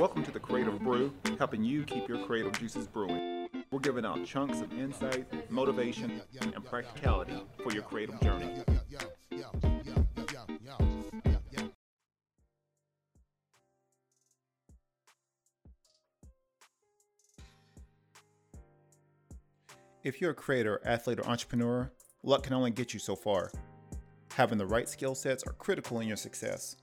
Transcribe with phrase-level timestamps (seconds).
[0.00, 3.50] Welcome to the Creative Brew, helping you keep your creative juices brewing.
[3.70, 8.48] We're giving out chunks of insight, motivation, and practicality for your creative journey.
[20.02, 21.92] If you're a creator, athlete, or entrepreneur,
[22.22, 23.52] luck can only get you so far.
[24.32, 26.76] Having the right skill sets are critical in your success.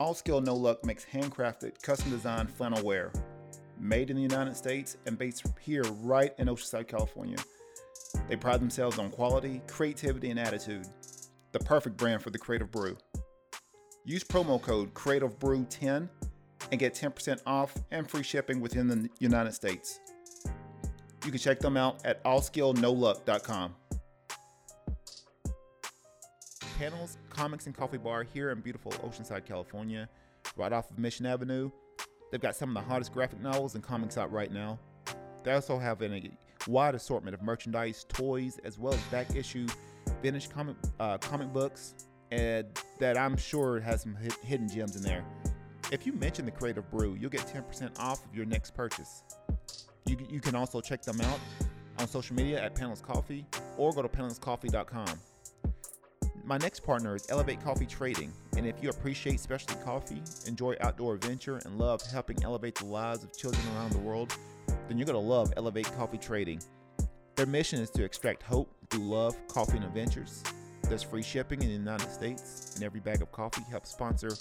[0.00, 3.12] All Skill No Luck makes handcrafted, custom designed flannel wear,
[3.78, 7.36] made in the United States and based here right in Oceanside, California.
[8.26, 10.86] They pride themselves on quality, creativity, and attitude.
[11.52, 12.96] The perfect brand for the Creative Brew.
[14.06, 16.08] Use promo code CreativeBrew10
[16.72, 20.00] and get 10% off and free shipping within the United States.
[21.26, 23.74] You can check them out at allskillnoluck.com.
[26.80, 30.08] Panels, Comics and Coffee Bar here in beautiful Oceanside, California,
[30.56, 31.70] right off of Mission Avenue.
[32.30, 34.78] They've got some of the hottest graphic novels and comics out right now.
[35.44, 36.30] They also have a
[36.66, 39.66] wide assortment of merchandise, toys, as well as back issue
[40.22, 42.66] vintage comic uh, comic books, and
[42.98, 45.22] that I'm sure has some hidden gems in there.
[45.92, 49.22] If you mention the Creative Brew, you'll get 10% off of your next purchase.
[50.06, 51.40] You, you can also check them out
[51.98, 53.44] on social media at Panels Coffee
[53.76, 55.20] or go to panelscoffee.com.
[56.50, 61.14] My next partner is Elevate Coffee Trading, and if you appreciate specialty coffee, enjoy outdoor
[61.14, 64.36] adventure, and love helping elevate the lives of children around the world,
[64.88, 66.60] then you're going to love Elevate Coffee Trading.
[67.36, 70.42] Their mission is to extract hope through love, coffee, and adventures.
[70.88, 74.32] There's free shipping in the United States, and every bag of coffee helps sponsor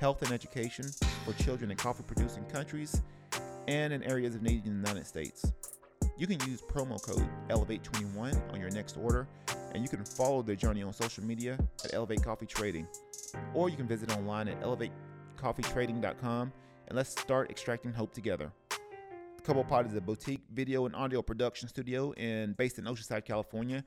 [0.00, 0.86] health and education
[1.26, 3.02] for children in coffee producing countries
[3.66, 5.52] and in areas of need in the United States.
[6.16, 9.28] You can use promo code Elevate21 on your next order,
[9.74, 12.86] and you can follow their journey on social media at Elevate Coffee Trading.
[13.54, 16.52] Or you can visit online at elevatecoffeetrading.com
[16.88, 18.50] and let's start extracting hope together.
[18.70, 23.24] The Kobo Pod is a boutique video and audio production studio in based in Oceanside,
[23.24, 23.84] California.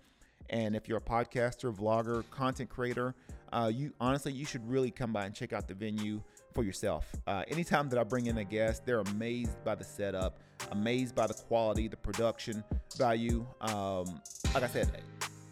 [0.49, 3.15] And if you're a podcaster, vlogger, content creator,
[3.51, 6.21] uh, you honestly you should really come by and check out the venue
[6.53, 7.07] for yourself.
[7.27, 10.39] Uh, anytime that I bring in a guest, they're amazed by the setup,
[10.71, 12.63] amazed by the quality, the production
[12.97, 13.45] value.
[13.61, 14.21] Um,
[14.53, 14.91] like I said,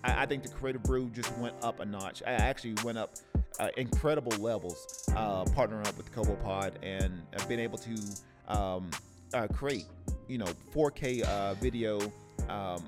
[0.04, 2.24] I, I, think the Creative Brew just went up a notch.
[2.26, 3.16] I actually went up
[3.60, 7.96] uh, incredible levels uh, partnering up with Kobo Pod and I've been able to
[8.48, 8.90] um,
[9.34, 9.86] uh, create,
[10.28, 12.00] you know, 4K uh, video.
[12.48, 12.84] Um,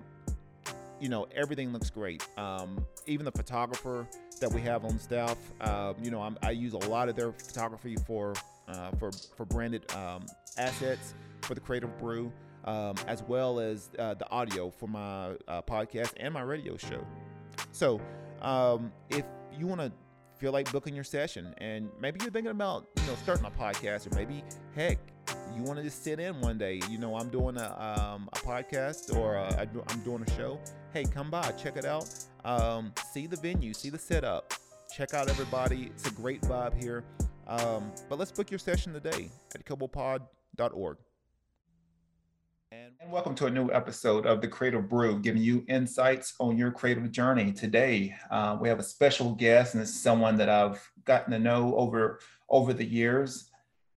[0.99, 2.25] you know, everything looks great.
[2.37, 4.07] Um, even the photographer
[4.39, 7.31] that we have on staff, uh, you know, I'm, i use a lot of their
[7.31, 8.33] photography for
[8.67, 10.25] uh, for for branded um,
[10.57, 12.31] assets for the Creative Brew,
[12.65, 17.05] um, as well as uh, the audio for my uh, podcast and my radio show.
[17.71, 18.01] So,
[18.41, 19.25] um, if
[19.57, 19.91] you want to
[20.37, 24.11] feel like booking your session, and maybe you're thinking about you know starting a podcast,
[24.11, 24.43] or maybe
[24.75, 24.97] heck,
[25.55, 26.79] you want to just sit in one day.
[26.89, 30.59] You know, I'm doing a, um, a podcast or i am doing a show.
[30.93, 32.07] Hey, come by, check it out.
[32.43, 34.53] Um, see the venue, see the setup,
[34.93, 35.85] check out everybody.
[35.85, 37.03] It's a great vibe here.
[37.47, 40.97] Um, but let's book your session today at kobopod.org.
[42.99, 46.71] And, welcome to a new episode of the Creative Brew, giving you insights on your
[46.71, 47.51] creative journey.
[47.51, 51.39] Today, uh, we have a special guest, and this is someone that I've gotten to
[51.39, 52.19] know over
[52.49, 53.51] over the years.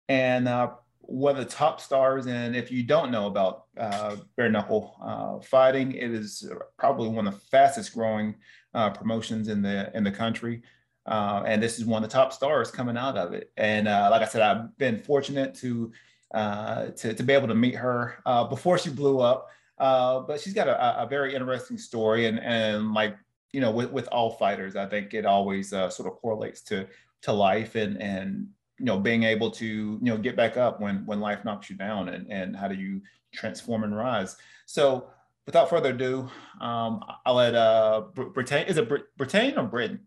[0.09, 2.27] And uh, one of the top stars.
[2.27, 7.26] And if you don't know about uh, bare knuckle uh, fighting, it is probably one
[7.26, 8.37] of the fastest growing
[8.75, 10.62] uh, promotions in the in the country.
[11.06, 13.50] Uh, and this is one of the top stars coming out of it.
[13.56, 15.93] And like I said, I've been fortunate to
[16.34, 18.18] uh, to, to be able to meet her
[18.50, 19.48] before she blew up.
[19.78, 23.16] but she's got a, a, very interesting story, and and like
[23.52, 26.86] you know, with, with all fighters, I think it always sort of correlates to
[27.24, 28.46] to life and and
[28.78, 31.76] you know being able to you know get back up when when life knocks you
[31.76, 33.00] down and and how do you
[33.32, 35.08] transform and rise so
[35.46, 36.28] without further ado
[36.60, 40.00] um i'll let uh britain is it britain or britain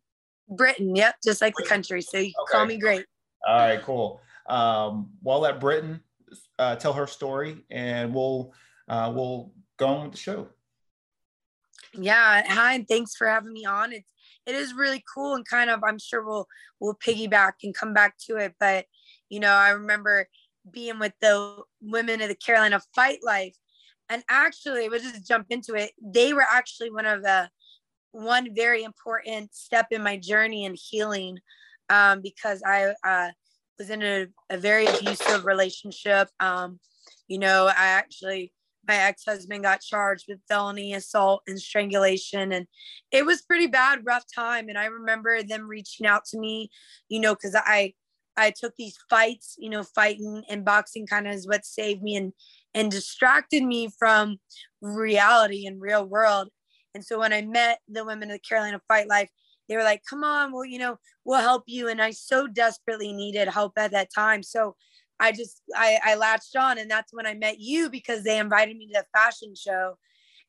[0.50, 1.66] britain yep just like britain.
[1.66, 2.52] the country so you okay.
[2.52, 3.06] call me great
[3.48, 6.00] all right cool um well i'll let britain
[6.60, 8.54] uh, tell her story and we'll
[8.88, 10.48] uh we'll go on with the show.
[11.94, 13.94] Yeah hi and thanks for having me on.
[13.94, 14.12] It's
[14.46, 16.48] it is really cool and kind of i'm sure we'll
[16.80, 18.86] we'll piggyback and come back to it but
[19.28, 20.26] you know i remember
[20.72, 23.56] being with the women of the carolina fight life
[24.10, 25.92] and actually we'll just jump into it.
[26.02, 27.50] They were actually one of the
[28.12, 31.40] one very important step in my journey and healing
[31.90, 33.30] um, because i uh,
[33.78, 36.80] was in a, a very abusive relationship um,
[37.28, 38.52] you know i actually
[38.88, 42.68] my ex-husband got charged with felony assault and strangulation and
[43.12, 46.70] it was pretty bad rough time and i remember them reaching out to me
[47.10, 47.94] you know because i
[48.38, 52.16] I took these fights, you know, fighting and boxing kind of is what saved me
[52.16, 52.34] and
[52.74, 54.38] and distracted me from
[54.82, 56.50] reality and real world.
[56.94, 59.30] And so when I met the women of the Carolina Fight Life,
[59.68, 61.90] they were like, come on, well, you know, we'll help you.
[61.90, 64.44] And I so desperately needed help at that time.
[64.44, 64.76] So
[65.20, 68.78] I just, I, I latched on and that's when I met you because they invited
[68.78, 69.98] me to the fashion show.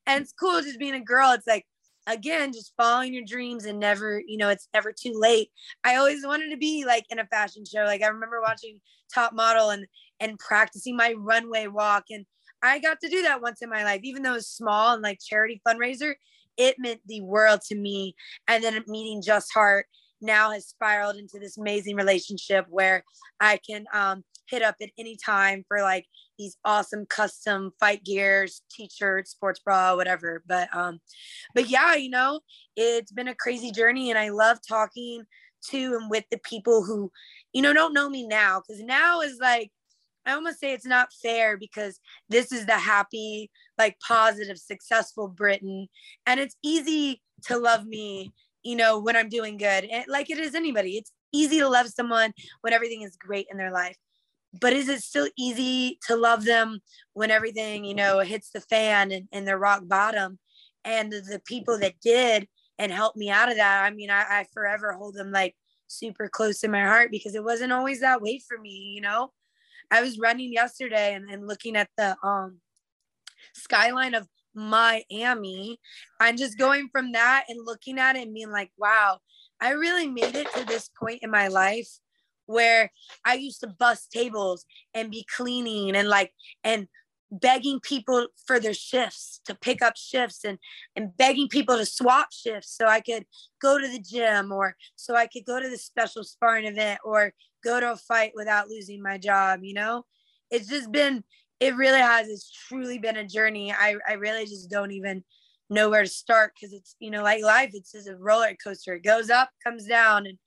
[0.06, 1.32] And it's cool just being a girl.
[1.32, 1.66] It's like,
[2.06, 5.50] again, just following your dreams and never, you know, it's never too late.
[5.84, 7.84] I always wanted to be like in a fashion show.
[7.84, 8.80] Like I remember watching
[9.12, 9.86] Top Model and,
[10.20, 12.04] and practicing my runway walk.
[12.10, 12.24] And
[12.62, 15.02] I got to do that once in my life, even though it was small and
[15.02, 16.14] like charity fundraiser
[16.58, 18.14] it meant the world to me.
[18.46, 19.86] And then meeting Just Heart
[20.20, 23.04] now has spiraled into this amazing relationship where
[23.40, 26.06] I can um, hit up at any time for like
[26.38, 30.42] these awesome custom fight gears, t-shirts, sports bra, whatever.
[30.46, 31.00] But um,
[31.54, 32.40] but yeah, you know,
[32.76, 35.24] it's been a crazy journey, and I love talking
[35.70, 37.10] to and with the people who,
[37.52, 39.70] you know, don't know me now because now is like
[40.26, 45.88] I almost say it's not fair because this is the happy, like positive, successful Britain.
[46.26, 48.32] And it's easy to love me,
[48.62, 49.88] you know, when I'm doing good.
[50.06, 50.98] Like it is anybody.
[50.98, 53.96] It's easy to love someone when everything is great in their life.
[54.60, 56.80] But is it still easy to love them
[57.12, 60.38] when everything, you know, hits the fan and, and they're rock bottom?
[60.84, 62.48] And the people that did
[62.78, 65.54] and helped me out of that, I mean, I, I forever hold them like
[65.86, 69.32] super close in my heart because it wasn't always that way for me, you know?
[69.90, 72.60] I was running yesterday and, and looking at the um
[73.54, 75.78] skyline of Miami.
[76.20, 79.18] And just going from that and looking at it and being like, wow,
[79.60, 81.88] I really made it to this point in my life
[82.46, 82.90] where
[83.24, 84.64] I used to bust tables
[84.94, 86.32] and be cleaning and like
[86.64, 86.88] and
[87.30, 90.58] begging people for their shifts to pick up shifts and
[90.96, 93.24] and begging people to swap shifts so I could
[93.60, 97.32] go to the gym or so I could go to the special sparring event or
[97.62, 100.04] go to a fight without losing my job, you know?
[100.50, 101.24] It's just been,
[101.60, 103.72] it really has, it's truly been a journey.
[103.72, 105.24] I, I really just don't even
[105.68, 108.94] know where to start because it's, you know, like life, it's just a roller coaster.
[108.94, 110.26] It goes up, comes down.
[110.26, 110.38] And,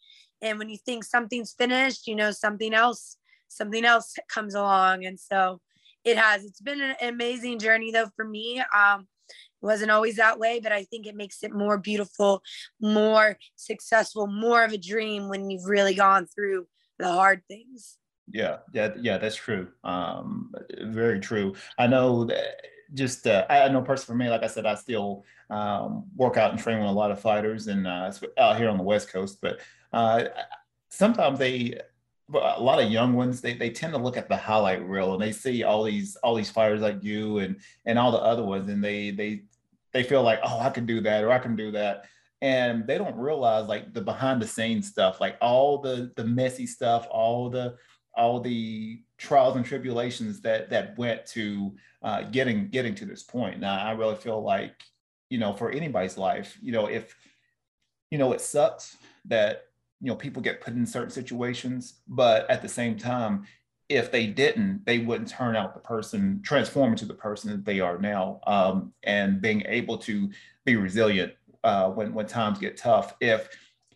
[0.41, 3.17] and when you think something's finished, you know, something else,
[3.47, 5.05] something else comes along.
[5.05, 5.61] And so
[6.03, 8.61] it has, it's been an amazing journey though for me.
[8.75, 12.41] Um, it wasn't always that way, but I think it makes it more beautiful,
[12.81, 16.67] more successful, more of a dream when you've really gone through
[16.97, 17.97] the hard things.
[18.31, 19.67] Yeah, yeah, yeah, that's true.
[19.83, 21.55] Um, very true.
[21.77, 22.61] I know that
[22.93, 26.51] just uh, I know personally for me, like I said, I still um, work out
[26.51, 29.39] and train with a lot of fighters and uh, out here on the West Coast.
[29.41, 29.59] But
[29.93, 30.25] uh,
[30.89, 31.79] sometimes they,
[32.33, 35.21] a lot of young ones, they, they tend to look at the highlight reel and
[35.21, 38.69] they see all these all these fighters like you and and all the other ones,
[38.69, 39.43] and they they
[39.93, 42.05] they feel like, oh, I can do that or I can do that.
[42.41, 46.65] And they don't realize like the behind the scenes stuff like all the the messy
[46.65, 47.75] stuff all the
[48.15, 53.59] all the trials and tribulations that that went to uh, getting getting to this point.
[53.59, 54.81] Now i really feel like
[55.29, 57.15] you know for anybody's life you know if
[58.11, 59.63] you know it sucks that
[60.01, 63.45] you know people get put in certain situations but at the same time
[63.89, 67.79] if they didn't they wouldn't turn out the person transform into the person that they
[67.79, 70.29] are now um, and being able to
[70.65, 71.33] be resilient
[71.63, 73.15] uh, when when times get tough.
[73.19, 73.49] If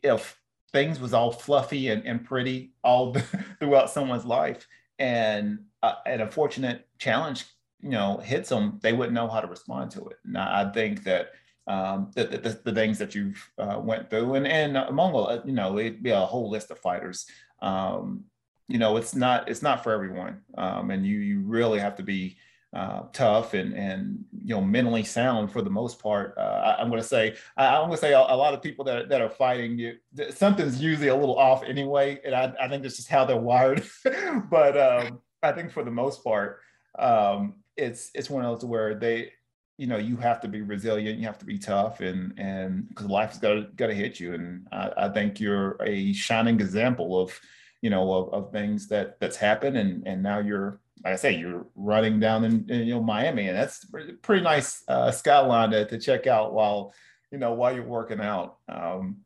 [0.03, 0.39] if
[0.71, 3.13] things was all fluffy and, and pretty all
[3.59, 4.67] throughout someone's life,
[4.99, 7.45] and uh, an unfortunate challenge,
[7.81, 10.17] you know, hits them, they wouldn't know how to respond to it.
[10.25, 11.31] And I think that
[11.67, 15.53] um, the, the, the, things that you've uh, went through, and and among uh, you
[15.53, 17.25] know, it'd be a whole list of fighters.
[17.61, 18.25] Um,
[18.67, 22.03] you know, it's not it's not for everyone, um, and you you really have to
[22.03, 22.37] be
[22.75, 26.35] uh, tough and and you know mentally sound for the most part.
[26.37, 28.61] Uh, I, am going to say I, am going to say a, a, lot of
[28.61, 29.95] people that that are fighting you
[30.31, 33.83] something's usually a little off anyway, and I, I think that's just how they're wired.
[34.49, 36.59] but um, I think for the most part,
[36.99, 39.31] um, it's it's one of those where they
[39.77, 43.07] you know you have to be resilient, you have to be tough, and and because
[43.07, 47.37] life is gonna gonna hit you, and I, I think you're a shining example of
[47.81, 51.35] you know of, of things that that's happened, and and now you're like I say,
[51.37, 53.85] you're running down in, in you know Miami, and that's
[54.21, 56.93] pretty nice uh, skyline to, to check out while
[57.31, 58.57] you know while you're working out.
[58.69, 59.17] Um,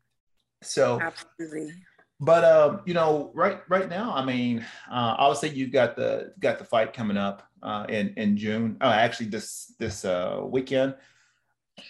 [0.62, 1.72] so absolutely.
[2.20, 4.60] But uh, you know, right right now, I mean,
[4.90, 8.76] uh, obviously you've got the got the fight coming up uh, in in June.
[8.82, 10.94] Oh, actually, this this uh, weekend.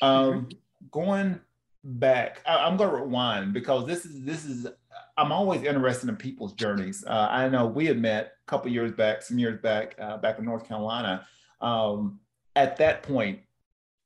[0.01, 0.49] Um,
[0.93, 1.41] going
[1.83, 4.69] back, I, I'm going to rewind because this is this is
[5.17, 7.05] I'm always interested in people's journeys.
[7.05, 10.39] Uh, I know we had met a couple years back, some years back, uh, back
[10.39, 11.27] in North Carolina.
[11.61, 12.21] Um,
[12.57, 13.41] at that point,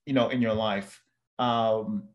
[0.07, 1.03] you know, in your life,
[1.39, 2.09] um,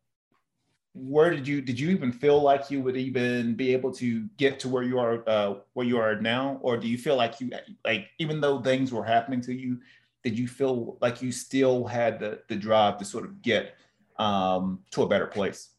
[0.92, 4.58] where did you did you even feel like you would even be able to get
[4.60, 7.50] to where you are uh, where you are now, or do you feel like you
[7.84, 9.78] like even though things were happening to you,
[10.24, 13.76] did you feel like you still had the the drive to sort of get
[14.18, 15.70] um, to a better place?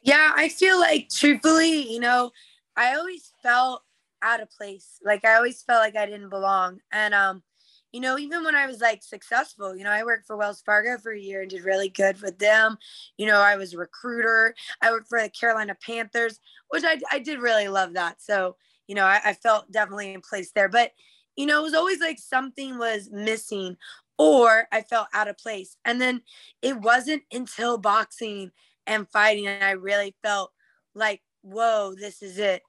[0.00, 2.30] Yeah, I feel like truthfully, you know,
[2.76, 3.82] I always felt
[4.22, 5.00] out of place.
[5.04, 6.78] Like I always felt like I didn't belong.
[6.92, 7.42] And um,
[7.92, 10.98] you know, even when I was like successful, you know, I worked for Wells Fargo
[10.98, 12.76] for a year and did really good with them.
[13.16, 14.54] You know, I was a recruiter.
[14.82, 18.20] I worked for the Carolina Panthers, which I, I did really love that.
[18.20, 20.68] So, you know, I, I felt definitely in place there.
[20.68, 20.92] But,
[21.36, 23.76] you know, it was always like something was missing
[24.18, 25.76] or I felt out of place.
[25.84, 26.22] And then
[26.60, 28.50] it wasn't until boxing
[28.86, 30.52] and fighting and I really felt
[30.94, 32.62] like, whoa, this is it.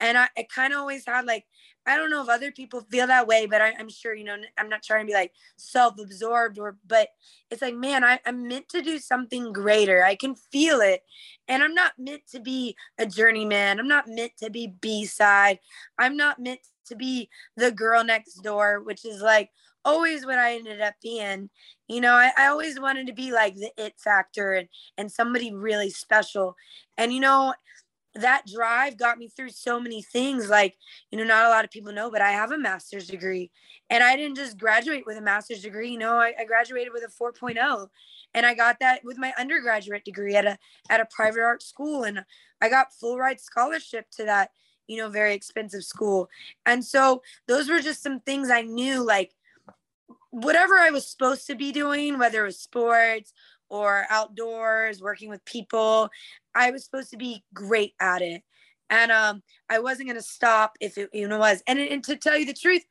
[0.00, 1.44] And I, I kind of always had like
[1.86, 4.36] I don't know if other people feel that way, but I, am sure, you know,
[4.58, 7.10] I'm not trying to be like self absorbed or, but
[7.48, 10.04] it's like, man, I, I'm meant to do something greater.
[10.04, 11.02] I can feel it.
[11.46, 13.78] And I'm not meant to be a journeyman.
[13.78, 15.60] I'm not meant to be B side.
[15.96, 19.50] I'm not meant to be the girl next door, which is like
[19.84, 21.50] always what I ended up being.
[21.86, 25.54] You know, I, I always wanted to be like the it factor and, and somebody
[25.54, 26.56] really special.
[26.98, 27.54] And, you know,
[28.20, 30.76] that drive got me through so many things like
[31.10, 33.50] you know not a lot of people know but i have a master's degree.
[33.90, 37.04] And i didn't just graduate with a master's degree you know i, I graduated with
[37.04, 37.88] a 4.0
[38.34, 40.58] and i got that with my undergraduate degree at a
[40.90, 42.04] at a private art school.
[42.04, 42.24] And
[42.60, 44.50] i got full ride scholarship to that
[44.86, 46.28] you know very expensive school.
[46.64, 49.32] And so those were just some things i knew like
[50.30, 53.32] whatever i was supposed to be doing whether it was sports
[53.68, 56.08] or outdoors, working with people.
[56.54, 58.42] I was supposed to be great at it.
[58.88, 61.62] And um, I wasn't going to stop if it even was.
[61.66, 62.84] And, and to tell you the truth,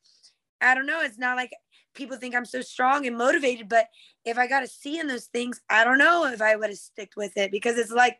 [0.62, 1.02] I don't know.
[1.02, 1.52] It's not like
[1.94, 3.88] people think I'm so strong and motivated, but
[4.26, 6.78] if I got to see in those things, I don't know if I would have
[6.78, 8.20] sticked with it because it's like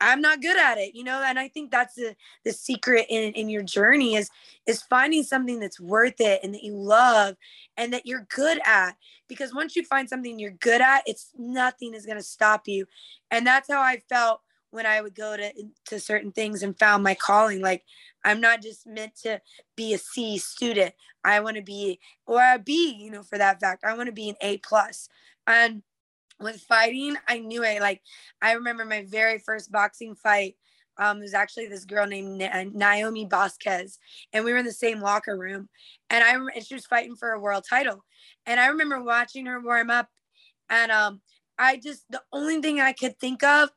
[0.00, 2.14] I'm not good at it, you know, and I think that's the
[2.44, 4.30] the secret in in your journey is
[4.66, 7.36] is finding something that's worth it and that you love
[7.76, 8.96] and that you're good at
[9.28, 12.86] because once you find something you're good at, it's nothing is going to stop you.
[13.30, 14.40] And that's how I felt
[14.70, 15.52] when I would go to
[15.86, 17.84] to certain things and found my calling like
[18.24, 19.40] I'm not just meant to
[19.76, 20.94] be a C student.
[21.24, 23.84] I want to be or a B, you know, for that fact.
[23.84, 25.08] I want to be an A plus.
[25.46, 25.82] And
[26.40, 27.80] with fighting, I knew it.
[27.80, 28.02] Like
[28.42, 30.56] I remember my very first boxing fight.
[30.96, 33.98] Um, it was actually this girl named uh, Naomi Vasquez,
[34.32, 35.68] and we were in the same locker room.
[36.10, 38.04] And I and she was fighting for a world title,
[38.46, 40.08] and I remember watching her warm up,
[40.68, 41.20] and um,
[41.58, 43.70] I just the only thing I could think of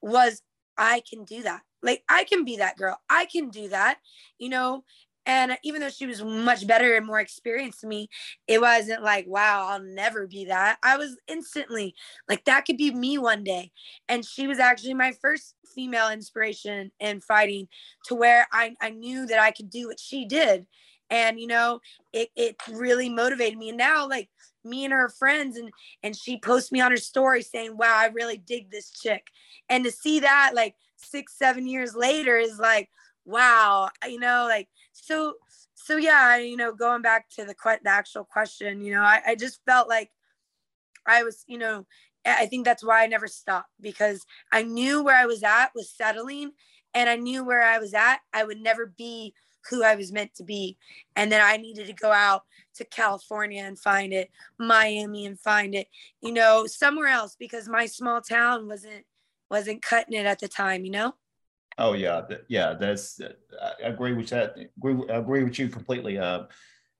[0.00, 0.42] was
[0.78, 1.62] I can do that.
[1.82, 2.98] Like I can be that girl.
[3.08, 3.98] I can do that,
[4.38, 4.84] you know.
[5.30, 8.08] And even though she was much better and more experienced than me,
[8.48, 10.78] it wasn't like, wow, I'll never be that.
[10.82, 11.94] I was instantly
[12.28, 13.70] like, that could be me one day.
[14.08, 17.68] And she was actually my first female inspiration in fighting
[18.06, 20.66] to where I, I knew that I could do what she did.
[21.10, 21.78] And, you know,
[22.12, 23.68] it, it really motivated me.
[23.68, 24.30] And now, like,
[24.64, 25.70] me and her friends and
[26.02, 29.28] and she posts me on her story saying wow i really dig this chick
[29.70, 32.90] and to see that like six seven years later is like
[33.30, 35.34] wow you know like so
[35.74, 39.20] so yeah you know going back to the, que- the actual question you know I,
[39.28, 40.10] I just felt like
[41.06, 41.86] i was you know
[42.26, 45.90] i think that's why i never stopped because i knew where i was at was
[45.90, 46.52] settling
[46.94, 49.32] and i knew where i was at i would never be
[49.68, 50.78] who i was meant to be.
[51.16, 52.42] And then i needed to go out
[52.74, 55.86] to california and find it miami and find it
[56.22, 59.04] you know somewhere else because my small town wasn't
[59.50, 61.14] wasn't cutting it at the time you know
[61.80, 62.74] Oh yeah, yeah.
[62.74, 63.20] That's
[63.60, 64.54] I agree with that.
[64.76, 66.18] Agree, agree with you completely.
[66.18, 66.44] Uh,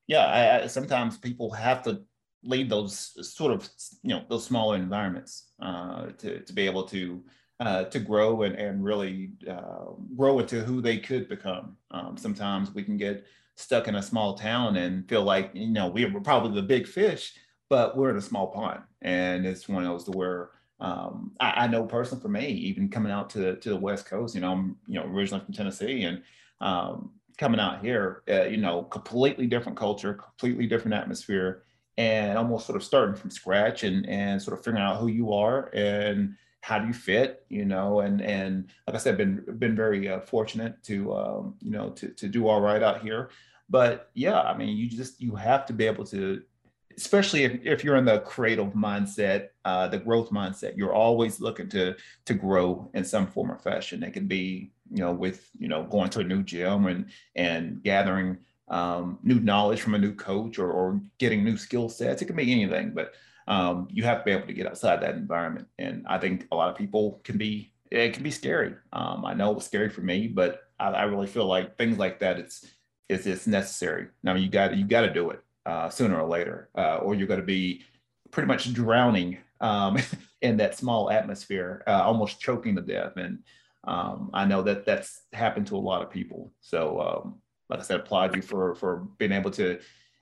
[0.07, 2.03] yeah, I, I, sometimes people have to
[2.43, 3.69] leave those sort of
[4.03, 7.23] you know those smaller environments uh, to to be able to
[7.61, 11.77] uh, to grow and and really uh, grow into who they could become.
[11.91, 15.89] Um, sometimes we can get stuck in a small town and feel like you know
[15.89, 17.35] we're probably the big fish,
[17.69, 21.67] but we're in a small pond, and it's one of those where um, I, I,
[21.67, 24.77] know personally for me, even coming out to to the West Coast, you know, I'm
[24.87, 26.23] you know originally from Tennessee, and
[26.61, 31.65] um, coming out here, uh, you know, completely different culture, completely different atmosphere,
[31.99, 35.33] and almost sort of starting from scratch and and sort of figuring out who you
[35.33, 39.77] are and how do you fit, you know, and and like I said, been been
[39.77, 43.31] very uh, fortunate to um, you know to to do all right out here,
[43.69, 46.43] but yeah, I mean, you just you have to be able to
[47.01, 51.69] especially if, if you're in the creative mindset, uh, the growth mindset, you're always looking
[51.71, 54.03] to to grow in some form or fashion.
[54.03, 57.83] It can be, you know, with you know going to a new gym and and
[57.83, 58.39] gathering
[58.69, 62.23] um, new knowledge from a new coach or, or getting new skill sets.
[62.23, 63.15] It can be anything, but
[63.49, 65.67] um, you have to be able to get outside that environment.
[65.79, 68.75] And I think a lot of people can be it can be scary.
[68.93, 71.99] Um, I know it was scary for me, but I, I, really feel like things
[71.99, 72.65] like that it's
[73.09, 74.09] it's, it's necessary.
[74.23, 77.27] Now you got you got to do it uh, sooner or later, uh, or you're
[77.29, 77.85] going to be
[78.31, 79.99] pretty much drowning um,
[80.43, 83.17] in that small atmosphere, uh, almost choking to death.
[83.17, 83.41] And
[83.85, 86.53] um, I know that that's happened to a lot of people.
[86.61, 89.79] So, um, like I said, applaud you for for being able to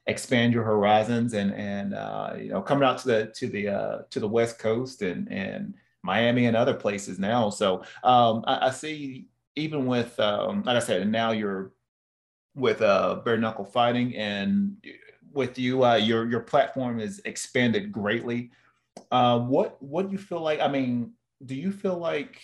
[0.07, 3.99] expand your horizons and and uh, you know coming out to the to the uh,
[4.11, 7.51] to the West Coast and and Miami and other places now.
[7.51, 11.73] So um, I, I, see even with um, like I said, and now you're
[12.55, 14.77] with uh, bare knuckle fighting and
[15.39, 18.51] with you, uh, your your platform is expanded greatly.
[19.11, 20.61] Uh, what what do you feel like?
[20.61, 21.13] I mean,
[21.47, 22.41] do you feel like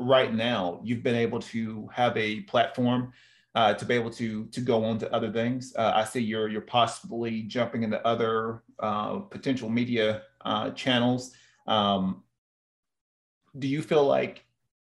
[0.00, 3.12] right now you've been able to have a platform
[3.54, 5.74] uh, to be able to to go on to other things.
[5.76, 11.32] Uh, I see you're you're possibly jumping into other uh, potential media uh, channels.
[11.66, 12.22] Um,
[13.58, 14.44] do you feel like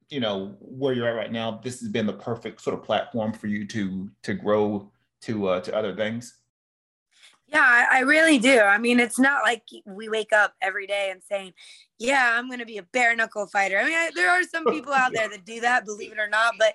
[0.10, 1.60] you know where you're at right now?
[1.64, 4.92] This has been the perfect sort of platform for you to to grow
[5.22, 6.36] to uh, to other things.
[7.56, 8.60] Yeah, I, I, really do.
[8.60, 11.54] I mean, it's not like we wake up every day and saying,
[11.98, 14.66] "Yeah, I'm going to be a bare knuckle fighter." I mean, I, there are some
[14.72, 16.56] people out there that do that, believe it or not.
[16.60, 16.74] But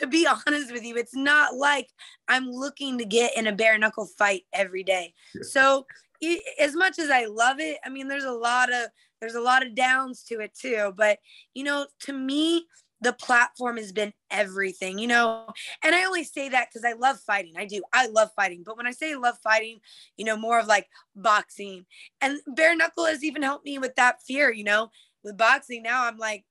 [0.00, 1.86] to be honest with you, it's not like
[2.26, 5.14] I'm looking to get in a bare knuckle fight every day.
[5.42, 5.86] So
[6.20, 8.88] it, as much as I love it, I mean, there's a lot of
[9.20, 10.92] there's a lot of downs to it too.
[10.96, 11.20] But
[11.54, 12.66] you know, to me,
[13.00, 15.46] the platform has been everything, you know.
[15.82, 17.54] And I only say that because I love fighting.
[17.56, 17.82] I do.
[17.92, 18.62] I love fighting.
[18.64, 19.78] But when I say love fighting,
[20.16, 21.86] you know, more of like boxing
[22.20, 24.90] and bare knuckle has even helped me with that fear, you know.
[25.22, 26.44] With boxing now, I'm like,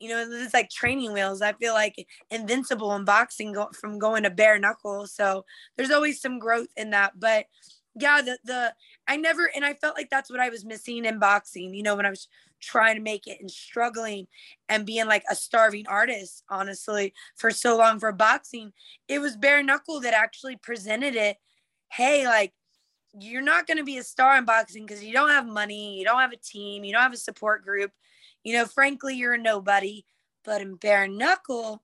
[0.00, 1.42] you know, it's like training wheels.
[1.42, 5.06] I feel like invincible in boxing go, from going to bare knuckle.
[5.06, 5.44] So
[5.76, 7.12] there's always some growth in that.
[7.18, 7.46] But
[7.98, 8.74] yeah, the the
[9.08, 11.74] I never and I felt like that's what I was missing in boxing.
[11.74, 12.28] You know, when I was
[12.60, 14.26] trying to make it and struggling
[14.68, 18.72] and being like a starving artist, honestly, for so long for boxing,
[19.08, 21.36] it was bare knuckle that actually presented it.
[21.92, 22.52] Hey, like
[23.18, 26.04] you're not going to be a star in boxing because you don't have money, you
[26.04, 27.90] don't have a team, you don't have a support group
[28.46, 30.04] you know, frankly, you're a nobody,
[30.44, 31.82] but in bare knuckle,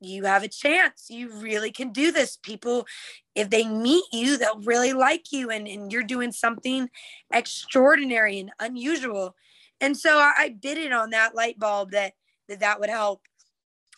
[0.00, 1.06] you have a chance.
[1.08, 2.36] You really can do this.
[2.36, 2.86] People,
[3.34, 6.88] if they meet you, they'll really like you, and, and you're doing something
[7.32, 9.34] extraordinary and unusual.
[9.80, 12.14] And so I, I bid it on that light bulb that
[12.48, 13.22] that, that would help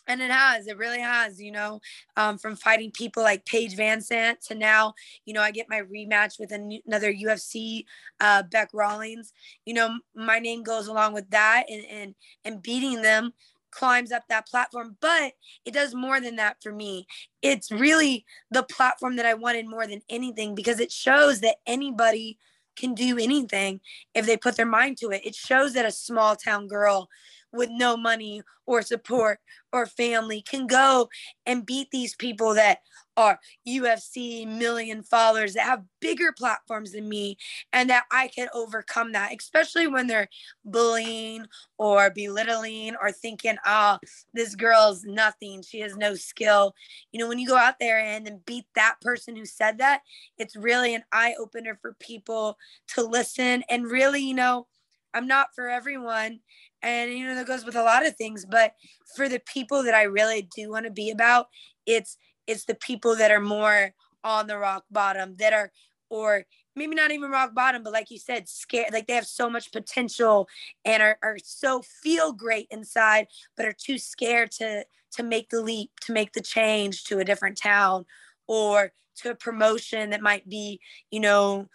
[0.06, 1.80] and it has it really has you know
[2.16, 6.38] um, from fighting people like paige VanZant to now you know i get my rematch
[6.38, 7.84] with another ufc
[8.20, 9.32] uh, bec rawlings
[9.64, 13.32] you know my name goes along with that and and and beating them
[13.72, 15.32] climbs up that platform but
[15.64, 17.06] it does more than that for me.
[17.40, 22.38] It's really the platform that i wanted more than anything because it shows that anybody
[22.76, 23.80] can do anything
[24.14, 25.26] if they put their mind to it.
[25.26, 27.08] It shows that a small town girl
[27.52, 29.38] with no money or support
[29.72, 31.08] or family can go
[31.46, 32.78] and beat these people that
[33.16, 33.38] are
[33.68, 37.36] UFC million followers that have bigger platforms than me
[37.72, 40.28] and that I can overcome that, especially when they're
[40.64, 41.46] bullying
[41.78, 43.98] or belittling or thinking, oh,
[44.32, 45.62] this girl's nothing.
[45.62, 46.74] She has no skill.
[47.12, 50.00] You know, when you go out there and then beat that person who said that,
[50.38, 52.56] it's really an eye opener for people
[52.94, 54.66] to listen and really, you know,
[55.14, 56.40] I'm not for everyone.
[56.82, 58.74] And you know that goes with a lot of things but
[59.14, 61.46] for the people that i really do want to be about
[61.86, 63.92] it's it's the people that are more
[64.24, 65.70] on the rock bottom that are
[66.10, 66.44] or
[66.74, 69.72] maybe not even rock bottom but like you said scared like they have so much
[69.72, 70.48] potential
[70.84, 75.60] and are, are so feel great inside but are too scared to to make the
[75.60, 78.04] leap to make the change to a different town
[78.46, 81.66] or to a promotion that might be you know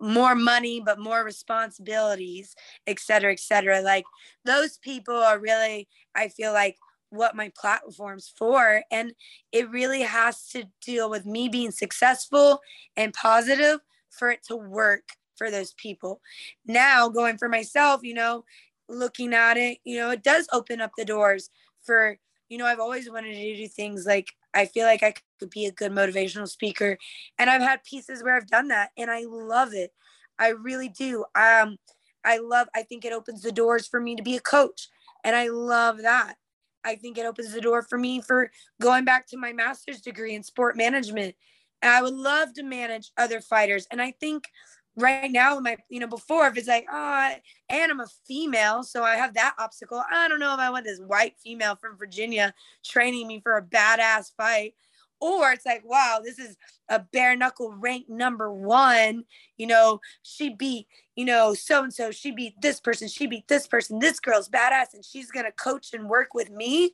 [0.00, 2.54] more money but more responsibilities
[2.86, 3.80] et cetera et cetera.
[3.80, 4.04] Like
[4.44, 6.76] those people are really i feel like
[7.10, 8.82] what my platform's for.
[8.90, 9.12] And
[9.52, 12.60] it really has to deal with me being successful
[12.96, 15.02] and positive for it to work
[15.36, 16.22] for those people.
[16.66, 18.44] Now going for myself you know
[18.88, 21.48] looking at it you know it does open up the doors
[21.82, 25.14] for you know i've always wanted to do things like I feel like I
[25.46, 26.98] be a good motivational speaker.
[27.38, 29.92] And I've had pieces where I've done that and I love it.
[30.38, 31.24] I really do.
[31.34, 31.76] Um,
[32.24, 34.88] I love, I think it opens the doors for me to be a coach.
[35.24, 36.36] And I love that.
[36.84, 38.50] I think it opens the door for me for
[38.80, 41.34] going back to my master's degree in sport management.
[41.80, 43.86] And I would love to manage other fighters.
[43.90, 44.48] And I think
[44.96, 47.30] right now my you know before if it's like oh
[47.70, 50.84] and i'm a female so i have that obstacle i don't know if i want
[50.84, 52.52] this white female from virginia
[52.84, 54.74] training me for a badass fight
[55.22, 56.56] or it's like, wow, this is
[56.88, 59.24] a bare knuckle rank number one.
[59.56, 63.46] You know, she beat, you know, so and so, she beat this person, she beat
[63.46, 66.92] this person, this girl's badass, and she's gonna coach and work with me.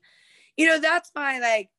[0.59, 1.71] You know, that's my like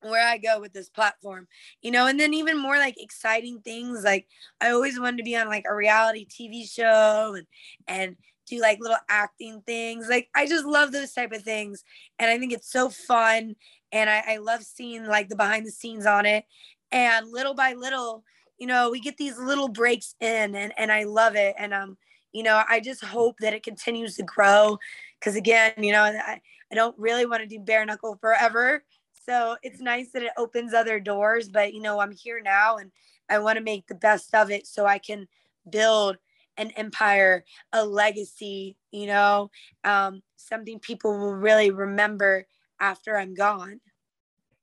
[0.00, 1.48] where I go with this platform,
[1.82, 4.04] you know, and then even more like exciting things.
[4.04, 4.26] Like
[4.60, 7.46] I always wanted to be on like a reality TV show and
[7.86, 8.16] and
[8.46, 10.08] do like little acting things.
[10.08, 11.84] Like I just love those type of things.
[12.18, 13.56] And I think it's so fun.
[13.94, 16.44] And I, I love seeing like the behind the scenes on it.
[16.92, 18.24] And little by little,
[18.58, 21.54] you know, we get these little breaks in and, and I love it.
[21.58, 21.96] And um,
[22.32, 24.78] you know, I just hope that it continues to grow.
[25.22, 28.84] Cause again, you know, I, I don't really want to do bare knuckle forever.
[29.24, 32.90] So it's nice that it opens other doors, but you know, I'm here now and
[33.30, 35.28] I want to make the best of it so I can
[35.70, 36.18] build
[36.56, 39.50] an empire, a legacy, you know,
[39.84, 42.46] um, something people will really remember
[42.84, 43.80] after I'm gone.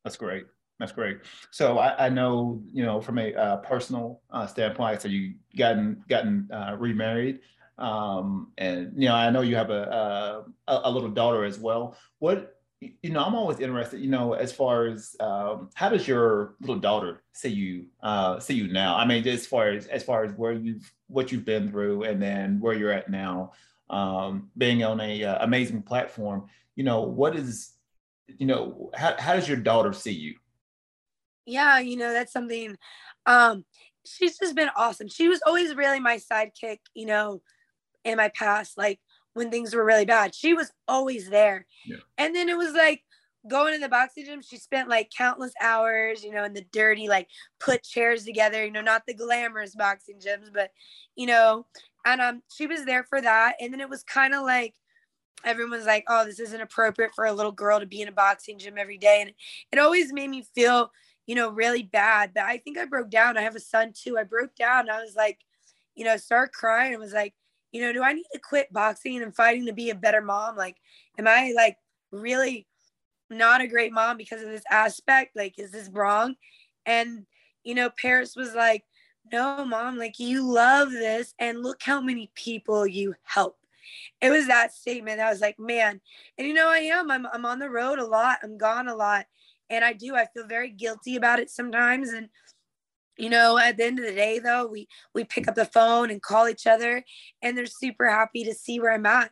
[0.04, 0.46] That's great.
[0.80, 1.18] That's great.
[1.52, 6.04] So I, I know, you know, from a uh, personal uh, standpoint, so you gotten
[6.08, 7.40] gotten uh, remarried,
[7.78, 11.96] um, and you know, I know you have a, a a little daughter as well.
[12.20, 16.56] What you know, I'm always interested, you know, as far as um, how does your
[16.62, 18.96] little daughter see you uh, see you now?
[18.98, 22.20] I mean, as far as as far as where you've what you've been through, and
[22.20, 23.52] then where you're at now,
[23.92, 26.46] um, being on a uh, amazing platform.
[26.76, 27.74] You know, what is,
[28.38, 30.36] you know, how how does your daughter see you?
[31.46, 32.78] Yeah, you know, that's something.
[33.26, 33.66] Um,
[34.06, 35.08] she's just been awesome.
[35.08, 37.42] She was always really my sidekick, you know,
[38.04, 39.00] in my past, like
[39.34, 40.36] when things were really bad.
[40.36, 41.66] She was always there.
[41.86, 41.98] Yeah.
[42.18, 43.04] And then it was like
[43.48, 47.08] going to the boxing gym, she spent like countless hours, you know, in the dirty,
[47.08, 47.28] like
[47.60, 50.70] put chairs together, you know, not the glamorous boxing gyms, but
[51.16, 51.66] you know,
[52.06, 53.56] and um she was there for that.
[53.60, 54.76] And then it was kind of like
[55.44, 58.58] everyone's like, oh, this isn't appropriate for a little girl to be in a boxing
[58.58, 59.22] gym every day.
[59.22, 59.34] And
[59.72, 60.92] it always made me feel,
[61.26, 62.32] you know, really bad.
[62.34, 63.38] But I think I broke down.
[63.38, 64.18] I have a son too.
[64.18, 64.90] I broke down.
[64.90, 65.40] I was like,
[65.96, 66.94] you know, start crying.
[66.94, 67.34] I was like,
[67.72, 70.58] you know, do I need to quit boxing and fighting to be a better mom?
[70.58, 70.78] Like,
[71.18, 71.78] am I like
[72.12, 72.68] really
[73.30, 75.36] not a great mom because of this aspect?
[75.36, 76.36] Like, is this wrong?
[76.86, 77.26] And,
[77.64, 78.84] you know, Paris was like,
[79.32, 81.34] no, mom, like you love this.
[81.40, 83.58] And look how many people you help.
[84.22, 85.20] It was that statement.
[85.20, 86.02] I was like, man,
[86.38, 87.12] and you know, I am.
[87.12, 88.40] I'm, I'm on the road a lot.
[88.44, 89.26] I'm gone a lot.
[89.70, 90.16] And I do.
[90.16, 92.10] I feel very guilty about it sometimes.
[92.10, 92.30] And
[93.18, 96.10] you know at the end of the day though we we pick up the phone
[96.10, 97.04] and call each other
[97.42, 99.32] and they're super happy to see where i'm at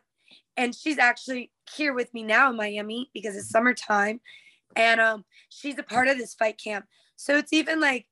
[0.56, 4.20] and she's actually here with me now in miami because it's summertime
[4.76, 6.84] and um she's a part of this fight camp
[7.16, 8.06] so it's even like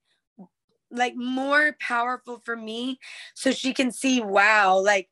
[0.91, 2.99] like more powerful for me
[3.35, 5.09] so she can see wow like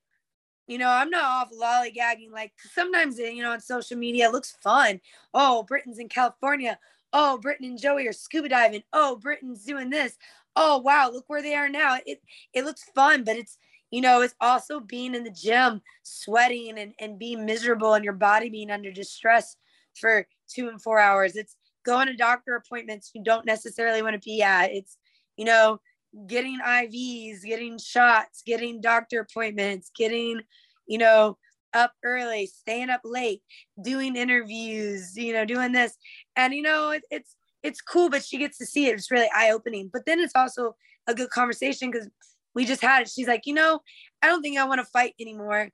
[0.66, 4.32] you know i'm not off lollygagging like sometimes eh, you know on social media it
[4.32, 5.00] looks fun
[5.34, 6.78] oh britain's in california
[7.12, 8.82] oh Britain and Joey are scuba diving.
[8.92, 10.18] Oh, Britain's doing this
[10.56, 11.98] oh wow, look where they are now.
[12.04, 12.20] It
[12.52, 13.58] it looks fun, but it's
[13.92, 18.14] you know, it's also being in the gym, sweating and, and being miserable and your
[18.14, 19.56] body being under distress
[19.94, 21.36] for two and four hours.
[21.36, 24.72] It's going to doctor appointments you don't necessarily want to be at.
[24.72, 24.98] It's,
[25.36, 25.80] you know,
[26.26, 30.40] getting IVs, getting shots, getting doctor appointments, getting,
[30.86, 31.36] you know,
[31.74, 33.42] up early, staying up late,
[33.82, 35.94] doing interviews, you know, doing this.
[36.34, 38.94] And, you know, it, it's, it's cool, but she gets to see it.
[38.94, 39.90] It's really eye opening.
[39.92, 40.74] But then it's also
[41.06, 42.08] a good conversation because
[42.54, 43.10] we just had it.
[43.10, 43.80] She's like, you know,
[44.22, 45.68] I don't think I want to fight anymore,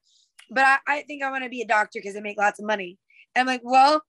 [0.50, 2.66] but I, I think I want to be a doctor because I make lots of
[2.66, 2.98] money.
[3.34, 4.02] And I'm like, well,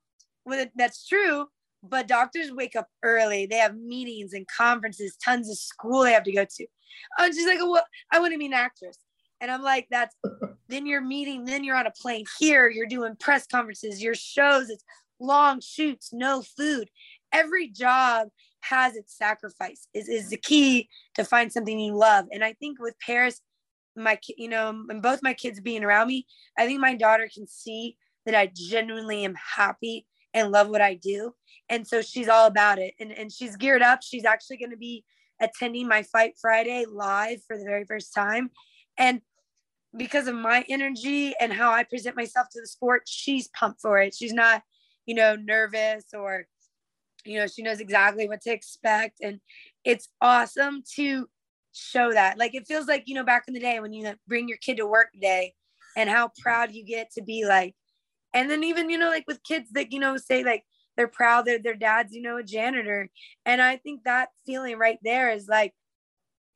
[0.46, 1.48] well, that's true.
[1.84, 3.46] But doctors wake up early.
[3.46, 6.68] They have meetings and conferences, tons of school they have to go to.
[7.20, 8.98] Oh, and she's like, well, I want to be an actress.
[9.42, 10.16] And I'm like, that's
[10.70, 14.70] then you're meeting, then you're on a plane here, you're doing press conferences, your shows,
[14.70, 14.86] it's
[15.20, 16.90] long shoots, no food
[17.34, 18.30] every job
[18.62, 22.80] has its sacrifice is, is the key to find something you love and i think
[22.80, 23.42] with paris
[23.98, 26.26] my you know and both my kids being around me
[26.58, 30.94] i think my daughter can see that i genuinely am happy and love what i
[30.96, 31.34] do.
[31.70, 32.94] And so she's all about it.
[33.00, 34.00] And, and she's geared up.
[34.04, 35.06] She's actually going to be
[35.42, 38.50] attending my fight friday live for the very first time.
[38.98, 39.22] And
[39.96, 44.00] because of my energy and how i present myself to the sport she's pumped for
[44.00, 44.16] it.
[44.16, 44.62] She's not
[45.06, 46.48] you know nervous or
[47.26, 49.20] you know she knows exactly what to expect.
[49.22, 49.40] And
[49.84, 51.28] it's awesome to
[51.74, 52.38] show that.
[52.38, 54.78] Like it feels like you know back in the day when you bring your kid
[54.78, 55.54] to work day
[55.96, 57.76] and how proud you get to be like
[58.34, 60.64] and then even you know like with kids that you know say like
[60.96, 63.10] they're proud that their dad's you know a janitor.
[63.46, 65.74] And i think that feeling right there is like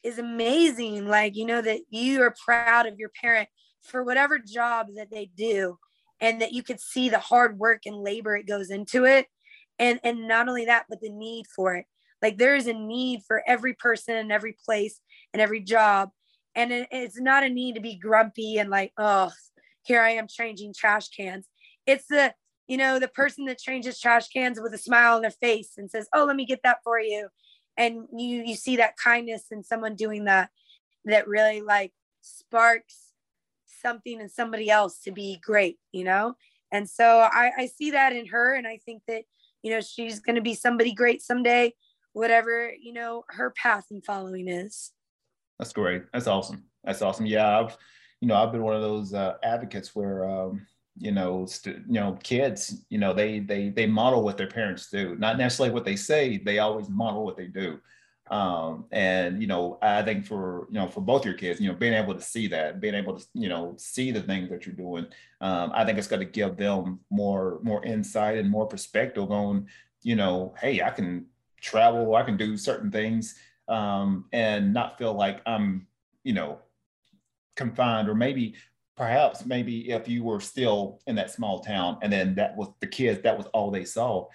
[0.04, 3.50] is amazing like you know that you are proud of your parent
[3.82, 5.78] for whatever job that they do
[6.20, 9.28] and that you could see the hard work and labor it goes into it.
[9.80, 11.86] And and not only that but the need for it.
[12.22, 15.00] Like there is a need for every person and every place
[15.34, 16.10] and every job.
[16.56, 19.32] And it, it's not a need to be grumpy and like oh
[19.84, 21.48] here i am changing trash cans
[21.88, 22.34] it's the
[22.68, 25.90] you know the person that changes trash cans with a smile on their face and
[25.90, 27.30] says oh let me get that for you.
[27.78, 30.50] And you you see that kindness in someone doing that
[31.06, 33.14] that really like sparks
[33.66, 36.36] something in somebody else to be great you know?
[36.72, 39.24] And so i i see that in her and i think that
[39.64, 41.74] you know she's going to be somebody great someday
[42.12, 44.92] whatever you know her path and following is.
[45.60, 46.04] That's great.
[46.12, 46.66] That's awesome.
[46.84, 47.26] That's awesome.
[47.26, 47.78] Yeah i've
[48.20, 50.66] you know i've been one of those uh, advocates where um
[51.00, 54.90] you know st- you know kids you know they they they model what their parents
[54.90, 55.16] do.
[55.16, 57.80] Not necessarily what they say they always model what they do.
[58.30, 61.76] Um, and you know i think for you know for both your kids you know
[61.76, 64.76] being able to see that being able to you know see the things that you're
[64.76, 65.08] doing
[65.40, 69.66] um, i think it's going to give them more more insight and more perspective on
[70.04, 71.26] you know hey i can
[71.62, 73.36] travel i can do certain things
[73.70, 75.88] um, and not feel like i'm
[76.26, 76.60] you know
[77.56, 78.56] confined or maybe
[78.98, 82.88] perhaps maybe if you were still in that small town and then that was the
[82.88, 84.28] kids that was all they saw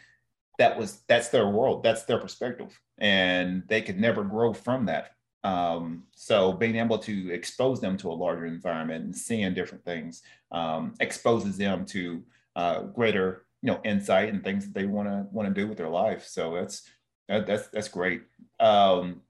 [0.59, 2.79] that was that's their world that's their perspective.
[2.99, 5.13] And they could never grow from that.
[5.45, 10.23] Um, so being able to expose them to a larger environment and seeing different things
[10.53, 12.23] um, exposes them to
[12.55, 15.79] uh, greater you know insight and things that they want to want to do with
[15.79, 16.27] their life.
[16.27, 16.83] So that's
[17.29, 18.23] that, that's that's great.
[18.61, 19.23] Um,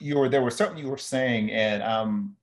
[0.00, 2.36] you were there was something you were saying and um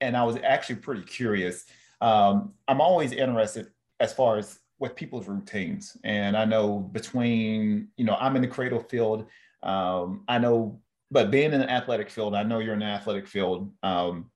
[0.00, 1.64] and I was actually pretty curious.
[2.00, 3.68] Um, I'm always interested
[4.00, 8.48] as far as with people's routines, and I know between you know I'm in the
[8.48, 9.26] cradle field.
[9.62, 10.80] Um, I know,
[11.10, 13.72] but being in an athletic field, I know you're in an athletic field.
[13.82, 14.30] Um,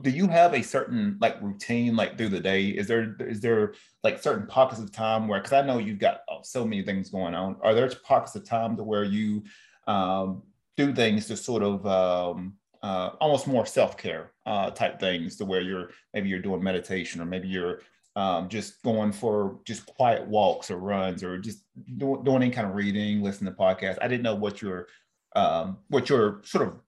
[0.00, 3.74] do you have a certain like routine like through the day is there is there
[4.02, 7.10] like certain pockets of time where because i know you've got oh, so many things
[7.10, 9.42] going on are there pockets of time to where you
[9.86, 10.42] um,
[10.76, 15.60] do things to sort of um, uh, almost more self-care uh, type things to where
[15.60, 17.80] you're maybe you're doing meditation or maybe you're
[18.16, 21.64] um, just going for just quiet walks or runs or just
[21.96, 23.98] doing, doing any kind of reading, listening to podcasts.
[24.02, 24.88] I didn't know what your
[25.34, 26.78] um, what your sort of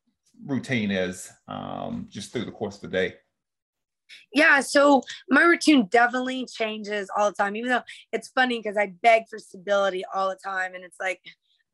[0.44, 3.14] routine is um, just through the course of the day.
[4.32, 7.56] Yeah, so my routine definitely changes all the time.
[7.56, 11.20] Even though it's funny because I beg for stability all the time, and it's like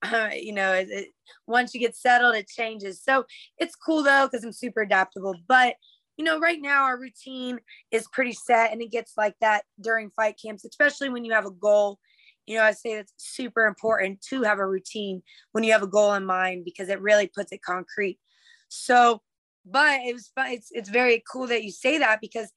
[0.33, 1.09] you know, it, it,
[1.47, 3.03] once you get settled, it changes.
[3.03, 3.25] So
[3.59, 5.35] it's cool though, because I'm super adaptable.
[5.47, 5.77] But,
[6.17, 7.61] you know, right now our routine
[7.91, 11.47] is pretty set and it gets like that during fight camps, especially when you have
[11.47, 11.99] a goal.
[12.47, 15.87] You know, I say it's super important to have a routine when you have a
[15.87, 18.19] goal in mind because it really puts it concrete.
[18.69, 19.21] So,
[19.65, 20.51] but it was fun.
[20.51, 22.51] It's, it's very cool that you say that because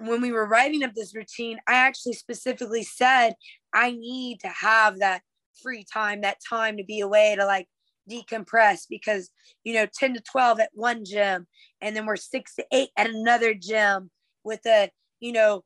[0.00, 3.34] when we were writing up this routine, I actually specifically said
[3.72, 5.22] I need to have that
[5.62, 7.68] free time, that time to be away to like
[8.10, 9.30] decompress because,
[9.64, 11.46] you know, 10 to 12 at one gym
[11.80, 14.10] and then we're six to eight at another gym
[14.44, 14.90] with a,
[15.20, 15.64] you know,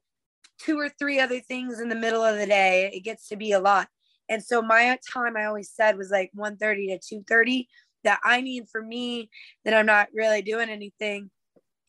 [0.59, 2.91] two or three other things in the middle of the day.
[2.93, 3.89] It gets to be a lot.
[4.29, 7.69] And so my time I always said was like 1:30 to 2:30
[8.05, 9.31] that I need for me
[9.65, 11.31] that I'm not really doing anything.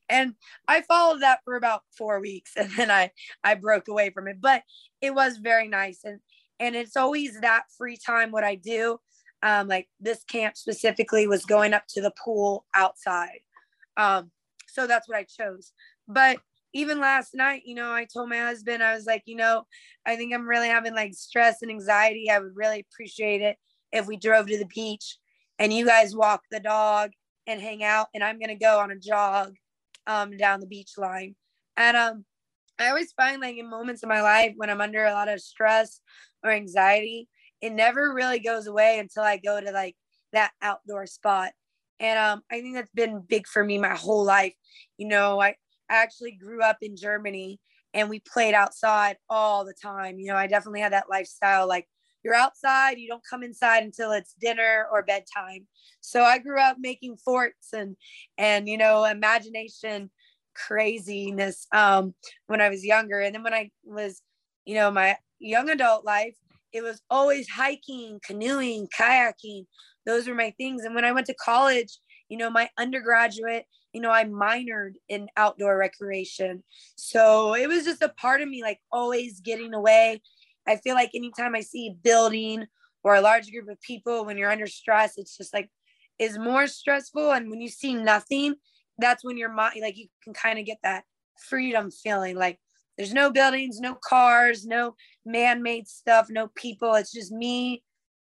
[0.10, 0.36] And
[0.68, 3.12] I followed that for about 4 weeks and then I
[3.44, 4.42] I broke away from it.
[4.42, 4.64] But
[5.02, 6.20] it was very nice and
[6.60, 8.98] and it's always that free time what i do
[9.42, 13.42] um, like this camp specifically was going up to the pool outside.
[13.98, 14.32] Um,
[14.70, 15.74] so that's what i chose.
[16.08, 16.38] But
[16.76, 19.64] even last night you know i told my husband i was like you know
[20.08, 22.30] i think i'm really having like stress and anxiety.
[22.32, 23.58] I would really appreciate it
[23.92, 25.18] if we drove to the beach
[25.60, 27.12] and you guys walk the dog
[27.46, 29.54] and hang out and i'm going to go on a jog
[30.08, 31.36] um, down the beach line.
[31.78, 32.26] And um,
[32.80, 35.42] I always find like in moments of my life when I'm under a lot of
[35.42, 36.02] stress
[36.44, 37.28] or anxiety,
[37.62, 39.96] it never really goes away until I go to like
[40.34, 41.52] that outdoor spot.
[42.00, 44.54] And um, I think that's been big for me my whole life.
[44.98, 45.56] You know, I,
[45.90, 47.60] I actually grew up in Germany
[47.94, 50.20] and we played outside all the time.
[50.20, 51.68] You know, I definitely had that lifestyle.
[51.68, 51.88] Like
[52.24, 55.68] you're outside, you don't come inside until it's dinner or bedtime.
[56.02, 57.96] So I grew up making forts and
[58.38, 60.10] and you know, imagination
[60.56, 62.14] craziness um,
[62.48, 63.20] when I was younger.
[63.20, 64.22] And then when I was,
[64.66, 66.36] you know, my young adult life,
[66.72, 69.66] it was always hiking, canoeing, kayaking.
[70.06, 70.84] Those were my things.
[70.84, 75.28] And when I went to college, you know, my undergraduate, you know, I minored in
[75.38, 76.64] outdoor recreation.
[76.96, 80.22] So it was just a part of me, like always getting away.
[80.68, 82.66] I feel like anytime I see a building
[83.04, 85.70] or a large group of people, when you're under stress, it's just like,
[86.18, 87.32] is more stressful.
[87.32, 88.56] And when you see nothing,
[88.98, 91.04] that's when your mind like you can kind of get that
[91.50, 92.60] freedom feeling like
[92.98, 96.94] there's no buildings no cars no man-made stuff no people.
[96.96, 97.84] It's just me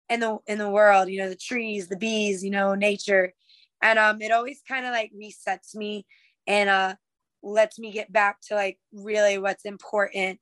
[0.10, 3.34] and the in the world you know the trees the bees you know nature.
[3.82, 6.06] And um it always kind of like resets me
[6.48, 6.96] and uh
[7.44, 10.40] lets me get back to like really what's important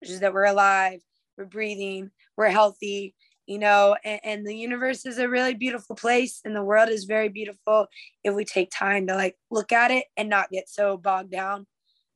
[0.00, 1.00] which is that we're alive
[1.36, 3.16] we're breathing we're healthy
[3.46, 7.04] you know and, and, the universe is a really beautiful place and the world is
[7.04, 7.86] very beautiful
[8.22, 11.66] if we take time to like look at it and not get so bogged down.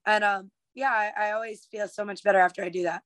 [0.06, 3.02] And um yeah I, I always feel so much better after i do that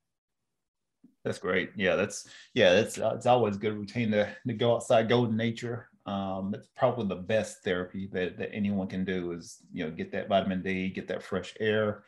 [1.25, 4.75] that's great yeah that's yeah that's uh, it's always a good routine to, to go
[4.75, 9.33] outside go to nature um it's probably the best therapy that, that anyone can do
[9.33, 12.05] is you know get that vitamin d get that fresh air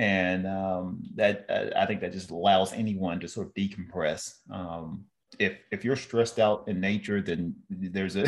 [0.00, 4.32] and um, that uh, I think that just allows anyone to sort of decompress.
[4.50, 5.04] Um,
[5.38, 8.26] if if you're stressed out in nature, then there's a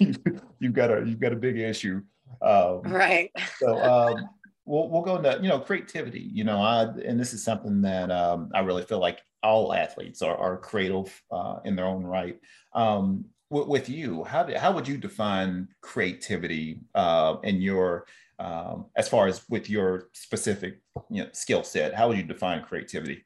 [0.58, 2.02] you've got a you've got a big issue.
[2.42, 3.30] Um, right.
[3.58, 4.28] so um,
[4.66, 6.28] we'll we'll go into you know creativity.
[6.32, 10.22] You know, I and this is something that um, I really feel like all athletes
[10.22, 12.38] are, are creative uh, in their own right.
[12.74, 18.06] Um, with, with you, how did, how would you define creativity uh, in your
[18.38, 21.94] um, as far as with your specific you know skill set?
[21.94, 23.24] How would you define creativity?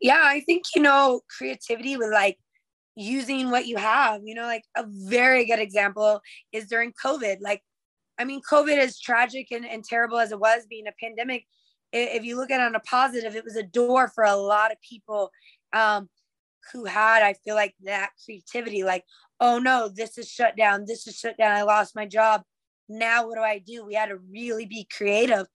[0.00, 2.38] Yeah, I think, you know, creativity with like
[2.94, 6.20] using what you have, you know, like a very good example
[6.52, 7.38] is during COVID.
[7.40, 7.62] Like,
[8.22, 11.44] I mean, COVID is tragic and, and terrible as it was being a pandemic.
[11.92, 14.70] If you look at it on a positive, it was a door for a lot
[14.70, 15.32] of people
[15.72, 16.08] um,
[16.72, 18.84] who had, I feel like, that creativity.
[18.84, 19.04] Like,
[19.40, 20.84] oh no, this is shut down.
[20.86, 21.56] This is shut down.
[21.56, 22.42] I lost my job.
[22.88, 23.84] Now, what do I do?
[23.84, 25.46] We had to really be creative.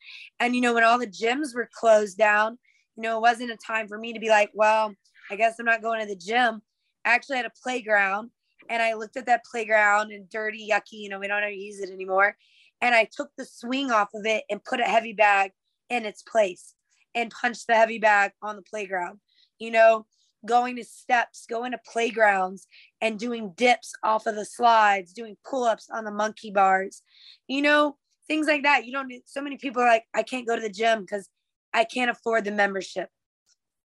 [0.42, 2.58] And, you know, when all the gyms were closed down,
[2.98, 4.94] you know, it wasn't a time for me to be like, well,
[5.32, 6.62] I guess I'm not going to the gym.
[7.06, 8.32] I actually had a playground
[8.70, 11.80] and I looked at that playground and dirty, yucky, you know, we don't ever use
[11.80, 12.36] it anymore.
[12.82, 15.52] And I took the swing off of it and put a heavy bag
[15.90, 16.74] in its place
[17.16, 19.20] and punched the heavy bag on the playground.
[19.60, 20.06] You know,
[20.46, 22.68] going to steps, going to playgrounds
[23.02, 27.02] and doing dips off of the slides, doing pull ups on the monkey bars,
[27.48, 28.86] you know, things like that.
[28.86, 31.30] You don't, so many people are like, I can't go to the gym because
[31.74, 33.10] I can't afford the membership.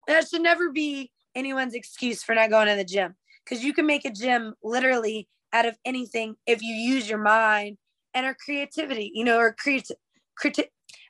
[0.06, 3.86] That should never be anyone's excuse for not going to the gym because you can
[3.86, 7.78] make a gym literally out of anything if you use your mind
[8.14, 9.96] and our creativity, you know, or creative,
[10.36, 10.66] creative.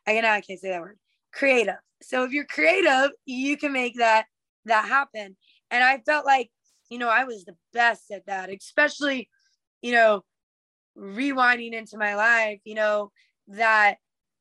[0.06, 0.98] I can I can't say that word.
[1.32, 1.76] Creative.
[2.02, 4.26] So if you're creative, you can make that
[4.66, 5.36] that happen.
[5.70, 6.50] And I felt like,
[6.90, 9.28] you know, I was the best at that, especially,
[9.82, 10.22] you know,
[10.98, 13.12] rewinding into my life, you know,
[13.48, 13.96] that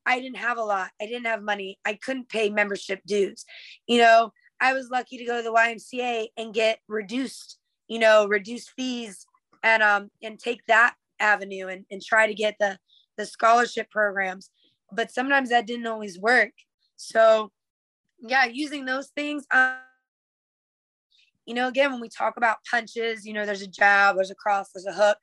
[0.06, 0.90] I didn't have a lot.
[1.02, 1.78] I didn't have money.
[1.86, 3.46] I couldn't pay membership dues.
[3.88, 8.28] You know, I was lucky to go to the YMCA and get reduced, you know,
[8.28, 9.26] reduced fees
[9.64, 12.78] and um and take that avenue and, and try to get the
[13.18, 14.50] the scholarship programs.
[14.92, 16.52] But sometimes that didn't always work.
[16.96, 17.52] So
[18.20, 19.46] yeah, using those things.
[19.54, 19.76] Um,
[21.46, 24.36] you know, again, when we talk about punches, you know, there's a jab, there's a
[24.36, 25.18] cross, there's a hook.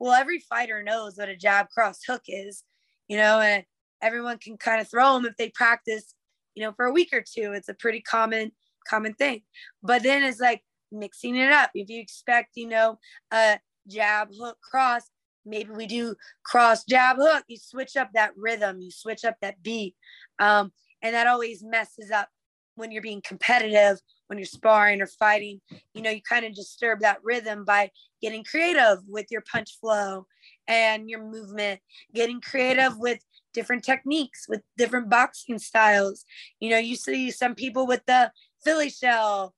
[0.00, 2.64] Well, every fighter knows what a jab, cross, hook is,
[3.08, 3.64] you know, and
[4.02, 6.14] everyone can kind of throw them if they practice,
[6.54, 7.52] you know, for a week or two.
[7.52, 8.52] It's a pretty common
[8.88, 9.42] common thing.
[9.82, 11.70] But then it's like mixing it up.
[11.74, 12.98] If you expect, you know,
[13.32, 15.02] a jab, hook, cross,
[15.44, 17.44] maybe we do cross, jab, hook.
[17.48, 19.94] You switch up that rhythm, you switch up that beat.
[20.38, 20.72] Um,
[21.02, 22.28] and that always messes up
[22.74, 23.98] when you're being competitive,
[24.28, 25.60] when you're sparring or fighting.
[25.94, 27.90] You know, you kind of disturb that rhythm by
[28.22, 30.26] getting creative with your punch flow
[30.66, 31.80] and your movement,
[32.14, 33.20] getting creative with
[33.58, 36.24] different techniques with different boxing styles.
[36.60, 38.30] You know, you see some people with the
[38.62, 39.54] Philly shell,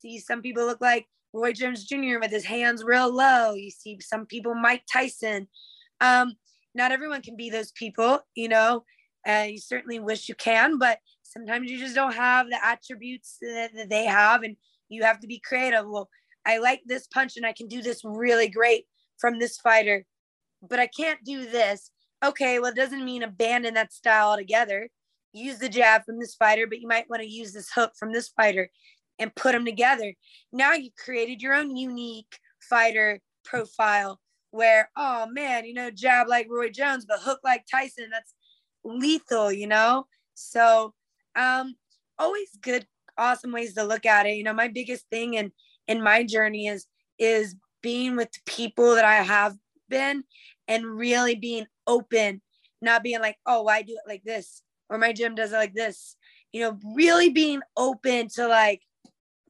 [0.00, 2.18] see some people look like Roy Jones Jr.
[2.20, 3.54] with his hands real low.
[3.54, 5.48] You see some people, Mike Tyson.
[6.00, 6.34] Um,
[6.74, 8.84] not everyone can be those people, you know,
[9.26, 13.70] and you certainly wish you can, but sometimes you just don't have the attributes that,
[13.74, 14.56] that they have, and
[14.88, 15.84] you have to be creative.
[15.86, 16.08] Well,
[16.46, 18.86] I like this punch and I can do this really great
[19.18, 20.06] from this fighter,
[20.62, 21.90] but I can't do this
[22.24, 24.88] okay, well, it doesn't mean abandon that style altogether.
[25.32, 28.12] Use the jab from this fighter, but you might want to use this hook from
[28.12, 28.70] this fighter
[29.18, 30.14] and put them together.
[30.52, 36.46] Now you've created your own unique fighter profile where, oh man, you know, jab like
[36.48, 38.08] Roy Jones, but hook like Tyson.
[38.10, 38.34] That's
[38.84, 40.06] lethal, you know?
[40.34, 40.94] So,
[41.36, 41.74] um,
[42.18, 42.86] always good,
[43.18, 44.36] awesome ways to look at it.
[44.36, 45.52] You know, my biggest thing in
[45.86, 46.86] in my journey is
[47.18, 49.54] is being with the people that I have
[49.88, 50.24] been
[50.68, 52.40] and really being open,
[52.80, 55.74] not being like, oh, I do it like this, or my gym does it like
[55.74, 56.16] this.
[56.52, 58.82] You know, really being open to like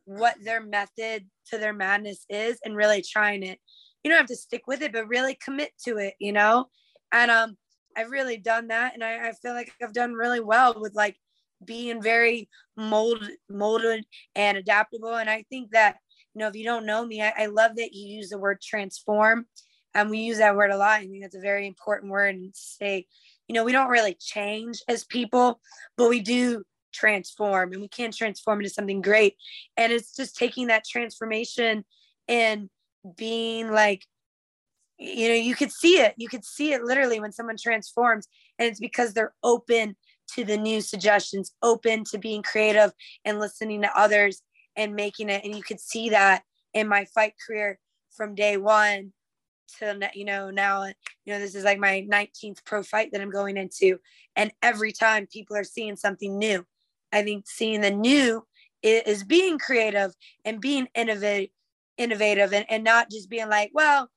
[0.05, 3.59] what their method to their madness is and really trying it.
[4.03, 6.67] You don't have to stick with it, but really commit to it, you know?
[7.13, 7.57] And um,
[7.97, 8.95] I've really done that.
[8.95, 11.17] And I, I feel like I've done really well with like
[11.65, 15.15] being very molded, molded and adaptable.
[15.15, 15.97] And I think that
[16.35, 18.61] you know, if you don't know me, I, I love that you use the word
[18.61, 19.47] transform.
[19.95, 21.01] And we use that word a lot.
[21.01, 23.07] I think that's a very important word and say,
[23.47, 25.61] you know, we don't really change as people,
[25.97, 26.65] but we do
[26.95, 29.37] transform and we can transform into something great.
[29.77, 31.85] And it's just taking that transformation
[32.29, 32.71] and
[33.17, 34.07] being like,
[34.99, 36.15] you know, you could see it.
[36.17, 38.29] You could see it literally when someone transforms.
[38.59, 39.97] And it's because they're open
[40.35, 42.93] to the new suggestions, open to being creative
[43.25, 44.41] and listening to others
[44.77, 45.45] and making it.
[45.45, 46.43] And you could see that
[46.73, 47.79] in my fight career
[48.11, 49.13] from day one
[49.79, 50.93] to you know now you
[51.27, 53.99] know this is like my 19th pro fight that i'm going into
[54.37, 56.65] and every time people are seeing something new
[57.15, 58.45] i think seeing the new
[58.83, 60.13] is being creative
[60.45, 61.51] and being innovative
[61.97, 64.09] innovative and, and not just being like well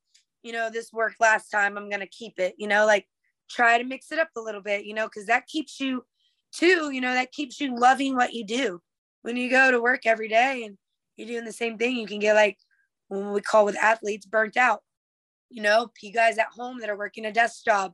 [0.43, 3.05] you know this worked last time i'm to keep it you know like
[3.49, 6.03] try to mix it up a little bit you know because that keeps you
[6.51, 8.81] too you know that keeps you loving what you do
[9.27, 10.77] when you go to work every day and
[11.17, 12.57] you're doing the same thing, you can get like
[13.09, 14.83] when we call with athletes burnt out.
[15.49, 17.93] You know, you guys at home that are working a desk job,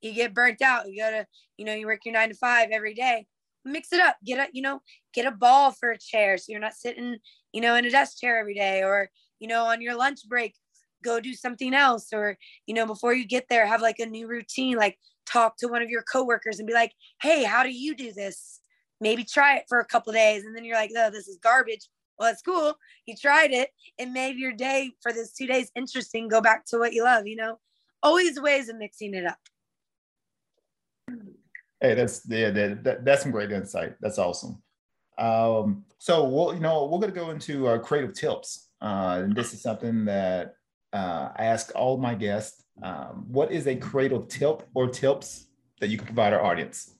[0.00, 0.88] you get burnt out.
[0.88, 1.26] You gotta,
[1.56, 3.26] you know, you work your nine to five every day.
[3.64, 4.16] Mix it up.
[4.24, 4.80] Get a, you know,
[5.14, 7.16] get a ball for a chair so you're not sitting,
[7.52, 10.54] you know, in a desk chair every day, or you know, on your lunch break,
[11.02, 14.26] go do something else, or you know, before you get there, have like a new
[14.26, 14.76] routine.
[14.76, 18.12] Like talk to one of your coworkers and be like, "Hey, how do you do
[18.12, 18.60] this?"
[19.02, 21.88] maybe try it for a couple days and then you're like, oh, this is garbage.
[22.18, 22.74] Well, it's cool.
[23.04, 26.28] You tried it and made your day for this two days interesting.
[26.28, 27.58] Go back to what you love, you know,
[28.02, 29.38] always ways of mixing it up.
[31.82, 33.96] Hey, that's yeah, that, that's some great insight.
[34.00, 34.62] That's awesome.
[35.18, 38.68] Um, so we'll, you know, we're going to go into our creative tips.
[38.80, 40.54] Uh, and this is something that
[40.92, 42.62] uh, I ask all my guests.
[42.84, 45.48] Um, what is a creative tip or tips
[45.80, 46.94] that you can provide our audience?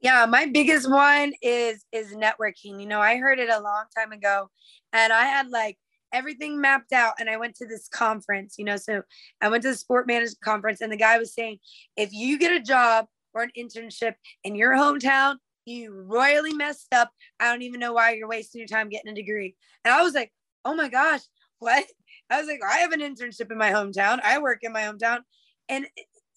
[0.00, 2.78] Yeah, my biggest one is is networking.
[2.78, 4.50] You know, I heard it a long time ago
[4.92, 5.78] and I had like
[6.12, 9.02] everything mapped out and I went to this conference, you know, so
[9.40, 11.58] I went to the sport management conference and the guy was saying
[11.96, 14.14] if you get a job or an internship
[14.44, 17.10] in your hometown, you royally messed up.
[17.40, 19.54] I don't even know why you're wasting your time getting a degree.
[19.84, 20.32] And I was like,
[20.64, 21.22] "Oh my gosh,
[21.58, 21.84] what?"
[22.30, 24.20] I was like, "I have an internship in my hometown.
[24.22, 25.20] I work in my hometown."
[25.68, 25.86] And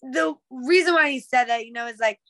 [0.02, 2.20] the reason why he said that, you know, is like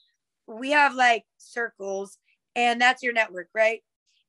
[0.47, 2.19] we have like circles
[2.57, 3.83] and that's your network, right?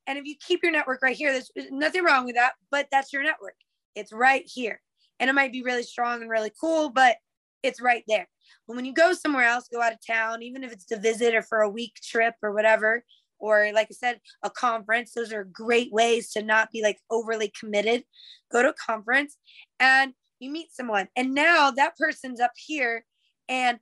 [0.07, 3.13] And if you keep your network right here, there's nothing wrong with that, but that's
[3.13, 3.55] your network.
[3.95, 4.81] It's right here.
[5.19, 7.17] And it might be really strong and really cool, but
[7.63, 8.27] it's right there.
[8.67, 11.35] But when you go somewhere else, go out of town, even if it's to visit
[11.35, 13.03] or for a week trip or whatever,
[13.39, 17.51] or like I said, a conference, those are great ways to not be like overly
[17.57, 18.03] committed.
[18.51, 19.37] Go to a conference
[19.79, 21.07] and you meet someone.
[21.15, 23.05] And now that person's up here
[23.47, 23.79] and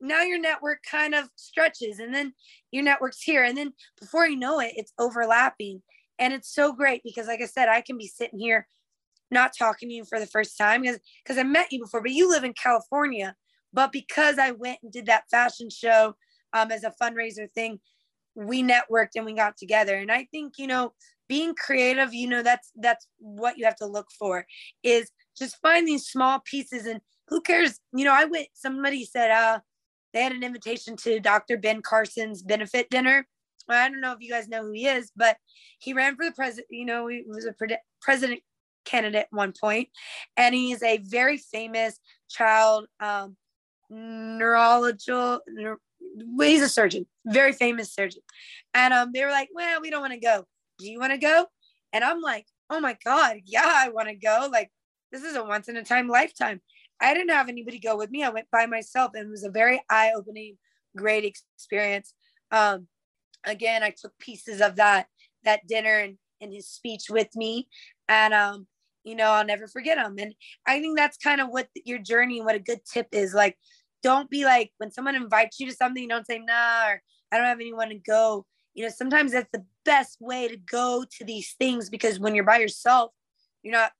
[0.00, 2.32] now your network kind of stretches and then
[2.70, 5.82] your network's here and then before you know it it's overlapping
[6.18, 8.66] and it's so great because like i said i can be sitting here
[9.30, 12.10] not talking to you for the first time because because i met you before but
[12.10, 13.34] you live in california
[13.74, 16.14] but because i went and did that fashion show
[16.54, 17.78] um, as a fundraiser thing
[18.34, 20.92] we networked and we got together and i think you know
[21.28, 24.46] being creative you know that's that's what you have to look for
[24.82, 29.30] is just find these small pieces and who cares you know i went somebody said
[29.30, 29.58] uh
[30.14, 31.58] they had an invitation to Dr.
[31.58, 33.26] Ben Carson's benefit dinner.
[33.68, 35.36] I don't know if you guys know who he is, but
[35.80, 36.68] he ran for the president.
[36.70, 38.40] You know, he was a pre- president
[38.84, 39.88] candidate at one point,
[40.36, 41.98] and he's a very famous
[42.30, 43.36] child um,
[43.90, 45.40] neurological.
[45.48, 45.76] Neuro,
[46.40, 48.22] he's a surgeon, very famous surgeon.
[48.72, 50.44] And um, they were like, "Well, we don't want to go.
[50.78, 51.46] Do you want to go?"
[51.92, 54.48] And I'm like, "Oh my god, yeah, I want to go.
[54.50, 54.70] Like,
[55.12, 56.60] this is a once in a time lifetime."
[57.00, 58.22] I didn't have anybody go with me.
[58.22, 60.56] I went by myself and it was a very eye opening,
[60.96, 62.14] great experience.
[62.50, 62.86] Um,
[63.44, 65.06] again, I took pieces of that,
[65.44, 67.68] that dinner and, and his speech with me.
[68.08, 68.66] And, um,
[69.04, 70.34] you know, I'll never forget them And
[70.66, 73.56] I think that's kind of what your journey, what a good tip is like,
[74.02, 77.02] don't be like, when someone invites you to something, don't say, nah, or
[77.32, 78.46] I don't have anyone to go.
[78.74, 82.44] You know, sometimes that's the best way to go to these things because when you're
[82.44, 83.12] by yourself,
[83.62, 83.92] you're not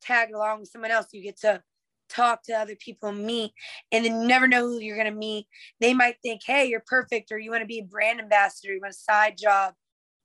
[0.00, 1.06] tagged along with someone else.
[1.12, 1.62] You get to
[2.08, 3.52] talk to other people, and meet,
[3.90, 5.46] and then you never know who you're going to meet.
[5.80, 8.80] They might think, hey, you're perfect, or you want to be a brand ambassador, you
[8.80, 9.74] want a side job,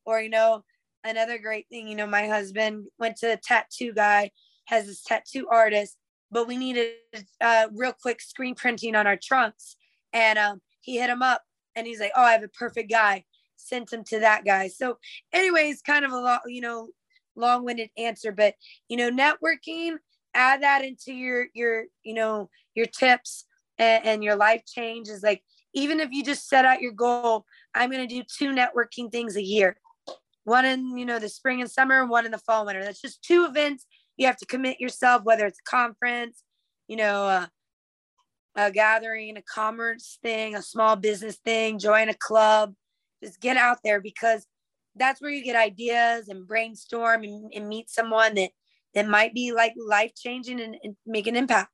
[0.06, 0.64] or, you know,
[1.04, 4.32] another great thing, you know, my husband went to a tattoo guy,
[4.66, 5.98] has this tattoo artist,
[6.32, 6.94] but we needed
[7.42, 9.76] uh, real quick screen printing on our trunks.
[10.14, 11.42] And um, he hit him up
[11.76, 13.24] and he's like, oh, I have a perfect guy.
[13.56, 14.68] Sent him to that guy.
[14.68, 14.98] So,
[15.34, 16.90] anyways, kind of a lot, you know,
[17.36, 18.54] long winded answer, but,
[18.88, 19.98] you know, networking
[20.38, 23.46] add that into your your you know your tips
[23.78, 25.42] and, and your life change is like
[25.74, 27.44] even if you just set out your goal
[27.74, 29.76] i'm going to do two networking things a year
[30.48, 32.82] one in you know the spring and summer, one in the fall winter.
[32.82, 33.86] That's just two events.
[34.16, 36.42] You have to commit yourself, whether it's a conference,
[36.88, 37.52] you know, a,
[38.56, 42.74] a gathering, a commerce thing, a small business thing, join a club.
[43.22, 44.48] Just get out there because
[44.96, 48.52] that's where you get ideas and brainstorm and, and meet someone that
[48.94, 51.72] that might be like life changing and, and, make an impact.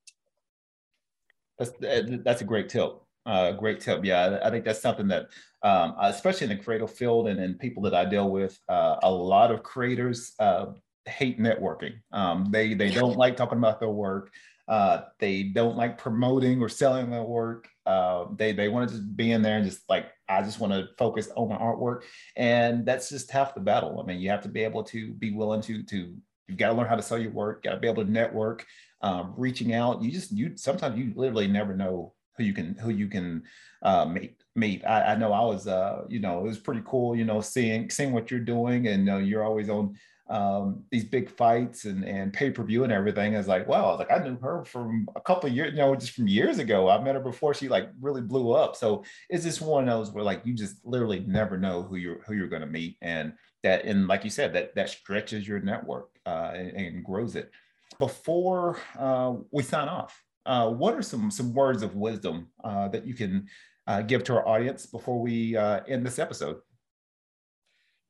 [1.59, 2.95] That's that's a great tip.
[3.25, 4.03] Uh, great tip.
[4.03, 5.27] Yeah, I think that's something that,
[5.63, 9.11] um, especially in the creative field and in people that I deal with, uh, a
[9.11, 10.67] lot of creators uh,
[11.05, 11.93] hate networking.
[12.11, 14.31] Um, they they don't like talking about their work.
[14.67, 17.67] Uh, they don't like promoting or selling their work.
[17.85, 20.73] Uh, they they want to just be in there and just like I just want
[20.73, 22.03] to focus on my artwork,
[22.35, 23.99] and that's just half the battle.
[24.01, 26.15] I mean, you have to be able to be willing to to
[26.47, 27.63] you've got to learn how to sell your work.
[27.63, 28.65] Got to be able to network,
[29.01, 30.01] um, reaching out.
[30.01, 33.43] You just you sometimes you literally never know who you can who you can
[33.81, 34.85] uh, meet meet.
[34.85, 37.89] I, I know I was uh, you know it was pretty cool you know seeing
[37.89, 39.95] seeing what you're doing and uh, you're always on
[40.29, 43.33] um, these big fights and, and pay per view and everything.
[43.33, 45.95] It's like, wow, I was like, I knew her from a couple years, you know,
[45.95, 46.89] just from years ago.
[46.89, 48.75] I met her before she like really blew up.
[48.75, 52.21] So it's just one of those where like you just literally never know who you're
[52.23, 53.33] who you're going to meet, and
[53.63, 57.51] that and like you said, that that stretches your network uh, and, and, grows it.
[57.99, 63.05] Before uh, we sign off, uh, what are some some words of wisdom uh, that
[63.05, 63.47] you can
[63.87, 66.57] uh, give to our audience before we uh, end this episode?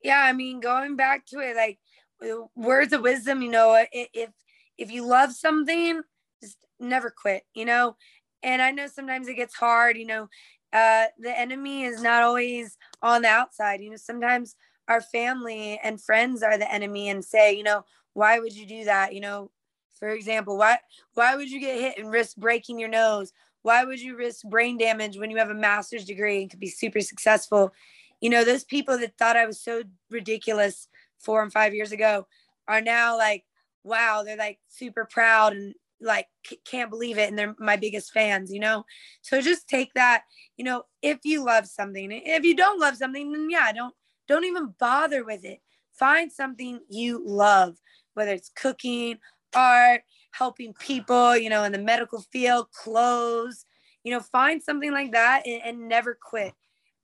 [0.03, 1.80] Yeah, I mean, going back to it, like
[2.55, 4.30] words of wisdom you know if
[4.78, 6.01] if you love something
[6.41, 7.95] just never quit you know?
[8.41, 10.30] And i know sometimes it gets hard you know
[10.71, 13.97] uh the enemy is not always on the outside you know?
[13.97, 14.55] Sometimes
[14.88, 18.86] our family and friends are the enemy and say you know why would you do
[18.86, 19.13] that?
[19.13, 19.51] You know
[19.99, 20.78] for example why
[21.13, 23.32] why would you get hit and risk breaking your nose
[23.64, 26.68] why would you risk brain damage when you have a master's degree and could be
[26.70, 27.74] super successful
[28.22, 30.88] you know those people that thought i was so ridiculous
[31.24, 32.28] four and five years ago
[32.68, 33.43] are now like,
[33.84, 36.28] wow, they're like super proud and like
[36.66, 37.30] can't believe it.
[37.30, 38.86] And they're my biggest fans, you know?
[39.22, 40.24] So just take that,
[40.57, 43.95] you know, if you love something, if you don't love something, then yeah, don't,
[44.28, 45.61] don't even bother with it.
[45.93, 47.78] Find something you love,
[48.14, 49.20] whether it's cooking,
[49.55, 50.01] art,
[50.34, 53.65] helping people, you know, in the medical field, clothes,
[54.03, 56.53] you know, find something like that and, and never quit.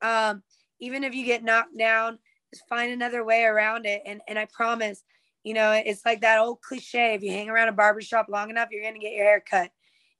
[0.01, 0.43] Um,
[0.79, 2.17] even if you get knocked down,
[2.53, 4.01] just find another way around it.
[4.05, 5.03] And and I promise,
[5.43, 7.13] you know, it's like that old cliche.
[7.13, 9.71] If you hang around a barbershop long enough, you're gonna get your hair cut.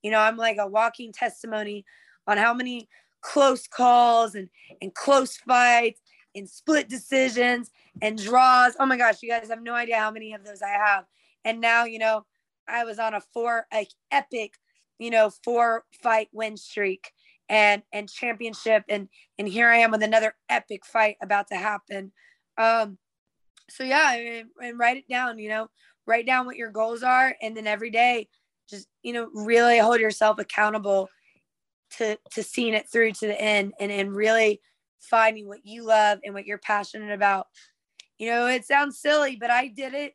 [0.04, 1.86] You know, I'm like a walking testimony
[2.28, 2.88] on how many
[3.22, 4.50] close calls and
[4.82, 6.02] and close fights
[6.36, 7.72] and split decisions
[8.04, 8.76] and draws.
[8.80, 11.06] Oh my gosh, you guys have no idea how many of those I have.
[11.44, 12.26] And now, you know,
[12.70, 14.54] I was on a four like epic,
[14.98, 17.12] you know, four fight win streak
[17.50, 22.12] and and championship and and here I am with another epic fight about to happen.
[22.58, 22.98] Um,
[23.70, 25.40] so yeah, and, and write it down.
[25.40, 25.68] You know,
[26.06, 28.28] write down what your goals are, and then every day,
[28.70, 31.10] just you know, really hold yourself accountable
[31.98, 34.62] to to seeing it through to the end, and and really
[35.00, 37.48] finding what you love and what you're passionate about.
[38.18, 40.14] You know, it sounds silly, but I did it.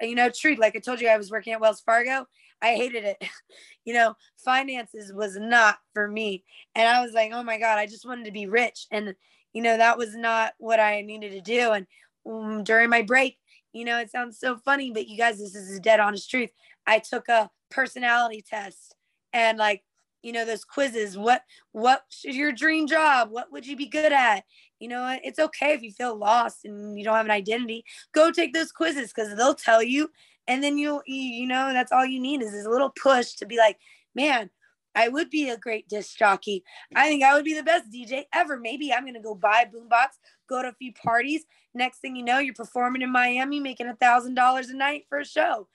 [0.00, 0.58] You know, truth.
[0.58, 2.26] Like I told you, I was working at Wells Fargo
[2.62, 3.22] I hated it.
[3.84, 6.44] you know, finances was not for me.
[6.74, 8.86] And I was like, oh my God, I just wanted to be rich.
[8.90, 9.14] And,
[9.52, 11.72] you know, that was not what I needed to do.
[11.72, 11.86] And
[12.28, 13.38] um, during my break,
[13.72, 16.50] you know, it sounds so funny, but you guys, this is dead honest truth.
[16.86, 18.94] I took a personality test
[19.32, 19.82] and like,
[20.22, 21.16] you know, those quizzes.
[21.16, 23.30] What, what is your dream job?
[23.30, 24.44] What would you be good at?
[24.78, 27.84] You know, it's okay if you feel lost and you don't have an identity.
[28.12, 30.10] Go take those quizzes because they'll tell you
[30.48, 33.56] and then you you know that's all you need is this little push to be
[33.56, 33.78] like
[34.14, 34.50] man
[34.94, 36.64] i would be a great disc jockey.
[36.94, 38.58] I think i would be the best dj ever.
[38.58, 40.08] Maybe i'm gonna go buy a boombox
[40.48, 41.44] go to a few parties.
[41.74, 45.18] Next thing you know you're performing in miami making a thousand dollars a night for
[45.18, 45.68] a show.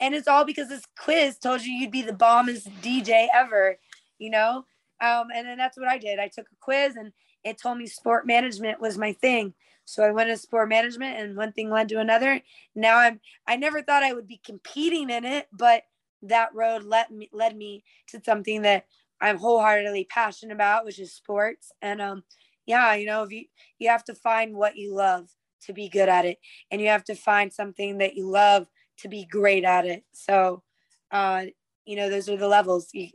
[0.00, 3.78] And it's all because this quiz told you you'd be the bombest dj ever
[4.18, 4.64] you know?
[5.00, 6.20] Um, and then that's what i did.
[6.20, 7.12] I took a quiz and
[7.44, 11.36] it told me sport management was my thing so I went to sport management and
[11.36, 12.40] one thing led to another.
[12.74, 15.84] Now I'm I never thought I would be competing in it, but
[16.22, 18.86] that road led me led me to something that
[19.20, 21.72] I'm wholeheartedly passionate about, which is sports.
[21.82, 22.24] And um
[22.66, 23.46] yeah, you know, if you
[23.78, 25.30] you have to find what you love
[25.62, 26.38] to be good at it
[26.70, 28.68] and you have to find something that you love
[28.98, 30.04] to be great at it.
[30.12, 30.62] So
[31.10, 31.46] uh
[31.84, 32.88] you know, those are the levels.
[32.92, 33.08] You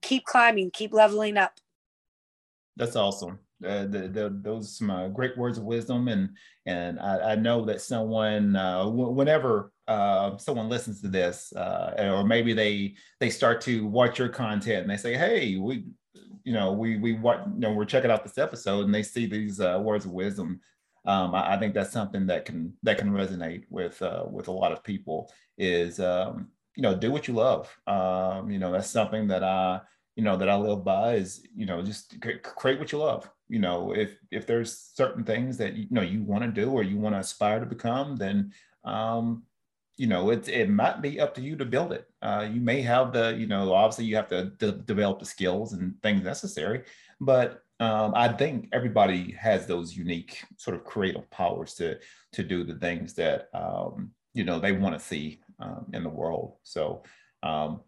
[0.00, 1.60] keep climbing, keep leveling up.
[2.76, 6.30] That's awesome uh, the, the, those some uh, great words of wisdom, and
[6.66, 11.94] and I, I know that someone, uh, w- whenever uh, someone listens to this, uh,
[11.98, 15.84] or maybe they they start to watch your content and they say, "Hey, we,
[16.44, 19.26] you know, we we what, you know, we're checking out this episode," and they see
[19.26, 20.60] these uh, words of wisdom.
[21.06, 24.72] um, I, I, think that's something that can that can resonate with with a lot
[24.72, 25.32] of people.
[25.58, 27.74] Is um, you know do what you love.
[27.86, 29.80] Um, you know that's something that I
[30.16, 33.30] you know that I live by is you know just create what you love.
[33.52, 36.82] You know if if there's certain things that you know you want to do or
[36.82, 38.52] you want to aspire to become, then
[38.84, 39.42] um,
[39.96, 42.06] you know it it might be up to you to build it.
[42.22, 45.74] Uh, you may have the you know obviously you have to de- develop the skills
[45.74, 46.84] and things necessary,
[47.20, 51.98] but um, I think everybody has those unique sort of creative powers to
[52.32, 56.08] to do the things that um, you know they want to see um, in the
[56.08, 56.56] world.
[56.62, 57.02] So
[57.42, 57.80] um,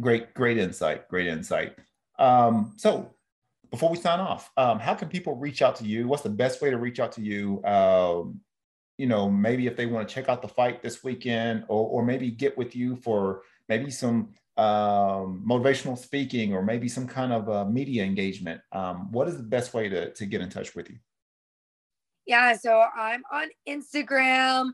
[0.00, 1.76] great, great insight, great insight.
[2.18, 3.14] Um, so
[3.72, 6.06] before we sign off, um, how can people reach out to you?
[6.06, 7.60] What's the best way to reach out to you?
[8.98, 12.04] you know, maybe if they want to check out the fight this weekend, or or
[12.04, 17.48] maybe get with you for maybe some um, motivational speaking or maybe some kind of
[17.48, 20.90] uh, media engagement, um, what is the best way to, to get in touch with
[20.90, 20.98] you?
[22.26, 24.72] Yeah, so I'm on Instagram,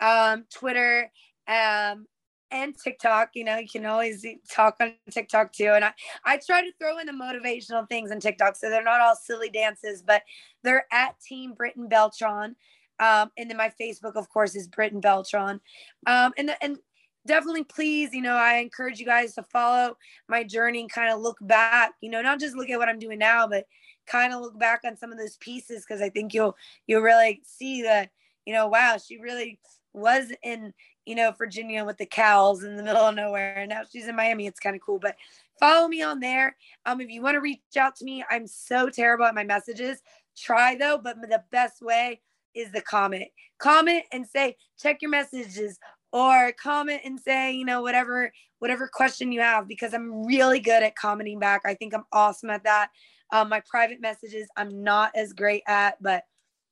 [0.00, 1.10] um, Twitter,
[1.46, 2.06] um,
[2.50, 3.30] and TikTok.
[3.34, 5.72] You know, you can always talk on TikTok too.
[5.74, 5.92] And I,
[6.24, 8.56] I try to throw in the motivational things on TikTok.
[8.56, 10.22] So they're not all silly dances, but
[10.62, 12.56] they're at Team Britain Beltran.
[12.98, 15.60] Um, and then my Facebook, of course, is Britain Beltran.
[16.06, 16.78] Um, and, the, and
[17.26, 19.94] definitely please you know i encourage you guys to follow
[20.28, 22.98] my journey and kind of look back you know not just look at what i'm
[22.98, 23.66] doing now but
[24.06, 27.42] kind of look back on some of those pieces because i think you'll you'll really
[27.44, 28.10] see that
[28.46, 29.58] you know wow she really
[29.92, 30.72] was in
[31.10, 34.16] you know virginia with the cows in the middle of nowhere and now she's in
[34.16, 35.16] miami it's kind of cool but
[35.58, 36.56] follow me on there
[36.86, 40.00] um if you want to reach out to me i'm so terrible at my messages
[40.38, 42.20] try though but the best way
[42.54, 45.78] is the comment comment and say check your messages
[46.12, 50.82] or comment and say, you know, whatever whatever question you have because I'm really good
[50.82, 51.62] at commenting back.
[51.64, 52.90] I think I'm awesome at that.
[53.32, 56.24] Um, my private messages I'm not as great at, but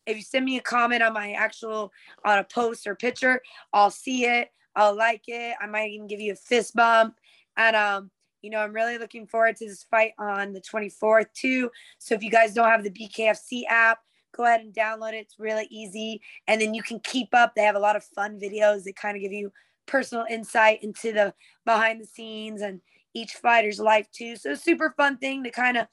[0.08, 1.92] if you send me a comment on my actual
[2.24, 3.40] on a post or picture,
[3.72, 4.50] I'll see it.
[4.74, 5.56] I'll like it.
[5.60, 7.16] I might even give you a fist bump.
[7.56, 8.10] And um,
[8.42, 11.70] you know, I'm really looking forward to this fight on the 24th too.
[11.98, 13.98] So if you guys don't have the BKFC app,
[14.34, 15.26] go ahead and download it.
[15.26, 16.22] It's really easy.
[16.46, 17.54] And then you can keep up.
[17.54, 19.52] They have a lot of fun videos that kind of give you
[19.86, 21.34] personal insight into the
[21.64, 22.80] behind the scenes and
[23.14, 24.36] each fighter's life too.
[24.36, 25.86] So super fun thing to kind of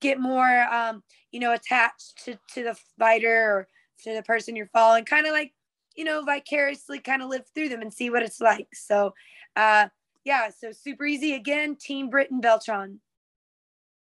[0.00, 3.68] get more um, you know, attached to, to the fighter or
[4.04, 5.52] to the person you're following, kind of like,
[5.96, 8.68] you know, vicariously kind of live through them and see what it's like.
[8.72, 9.14] So
[9.56, 9.88] uh
[10.24, 13.00] yeah, so super easy again, Team britain Beltran.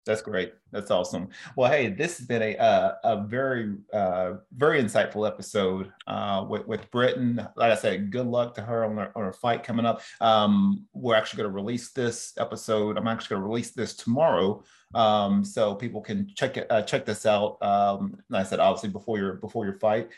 [0.06, 0.54] That's great.
[0.72, 1.28] That's awesome.
[1.56, 6.66] Well, hey, this has been a uh, a very uh, very insightful episode uh, with
[6.66, 7.46] with Britain.
[7.54, 10.00] Like I said, good luck to her on her, on her fight coming up.
[10.20, 12.96] Um, we're actually going to release this episode.
[12.96, 14.64] I'm actually going to release this tomorrow,
[14.94, 17.62] um, so people can check it uh, check this out.
[17.62, 20.08] Um, like I said, obviously before your before your fight.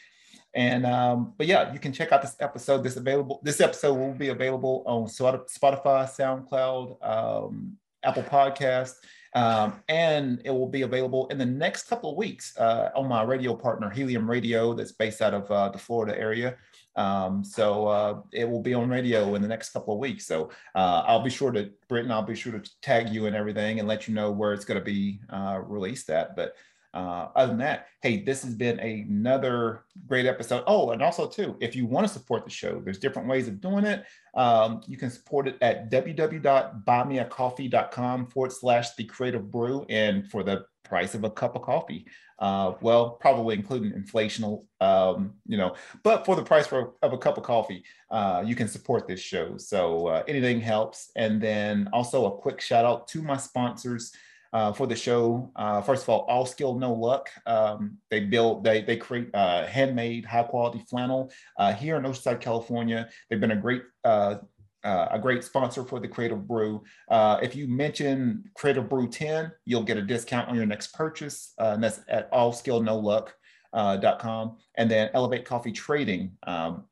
[0.54, 2.82] And um, but yeah, you can check out this episode.
[2.82, 3.40] This available.
[3.42, 8.94] This episode will be available on Spotify, SoundCloud, um, Apple Podcast
[9.34, 13.22] um, and it will be available in the next couple of weeks uh, on my
[13.22, 16.56] radio partner, Helium Radio, that's based out of uh, the Florida area.
[16.96, 20.26] Um, so uh, it will be on radio in the next couple of weeks.
[20.26, 23.78] So uh, I'll be sure to, Britain, I'll be sure to tag you and everything
[23.78, 26.36] and let you know where it's going to be uh, released at.
[26.36, 26.54] But
[26.94, 30.62] uh, other than that, hey, this has been another great episode.
[30.66, 33.58] Oh, and also too, if you want to support the show, there's different ways of
[33.60, 34.04] doing it.
[34.34, 39.86] Um, you can support it at www.buymeacoffee.com forward slash the creative brew.
[39.88, 42.06] And for the price of a cup of coffee,
[42.38, 47.18] uh, well, probably including inflational, um, you know, but for the price for, of a
[47.18, 49.56] cup of coffee, uh, you can support this show.
[49.56, 51.10] So uh, anything helps.
[51.16, 54.12] And then also a quick shout out to my sponsors
[54.52, 55.50] uh, for the show.
[55.56, 57.30] Uh, first of all, All Skill No Luck.
[57.46, 62.40] Um, they build, they they create uh, handmade, high quality flannel uh, here in Oceanside,
[62.40, 63.08] California.
[63.28, 64.36] They've been a great uh,
[64.84, 66.82] uh, a great sponsor for the Creative Brew.
[67.10, 71.84] if you mention Creative Brew 10, you'll get a discount on your next purchase, and
[71.84, 74.56] that's at allskillnoluck.com.
[74.74, 76.32] and then Elevate Coffee Trading.
[76.44, 76.86] Um,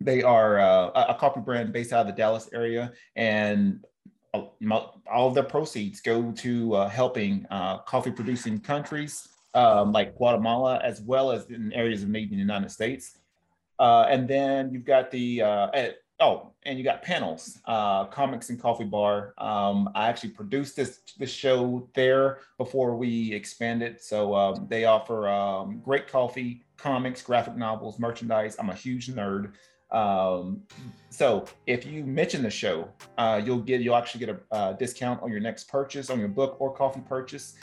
[0.00, 3.84] they are uh, a coffee brand based out of the Dallas area, and
[5.14, 10.80] all of their proceeds go to uh, helping uh, coffee producing countries um, like Guatemala,
[10.82, 13.18] as well as in areas of need in the United States.
[13.78, 15.68] Uh, and then you've got the, uh,
[16.20, 19.34] oh, and you got panels, uh, Comics and Coffee Bar.
[19.38, 24.00] Um, I actually produced this, this show there before we expanded.
[24.00, 28.56] So um, they offer um, great coffee, comics, graphic novels, merchandise.
[28.58, 29.52] I'm a huge nerd.
[29.90, 30.62] Um,
[31.10, 35.22] so if you mention the show, uh, you'll get you'll actually get a uh, discount
[35.22, 37.54] on your next purchase on your book or coffee purchase.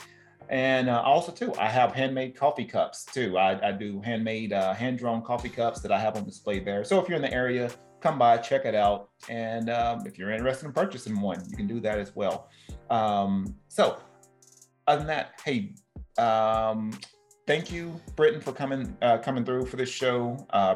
[0.50, 3.38] And uh, also too, I have handmade coffee cups too.
[3.38, 6.84] I, I do handmade, uh, hand-drawn coffee cups that I have on display there.
[6.84, 7.70] So if you're in the area,
[8.00, 9.08] come by, check it out.
[9.30, 12.50] And um, if you're interested in purchasing one, you can do that as well.
[12.90, 13.96] Um, so
[14.86, 15.74] other than that, hey,
[16.18, 16.92] um,
[17.46, 20.46] thank you, Britain, for coming uh, coming through for this show.
[20.50, 20.74] Uh,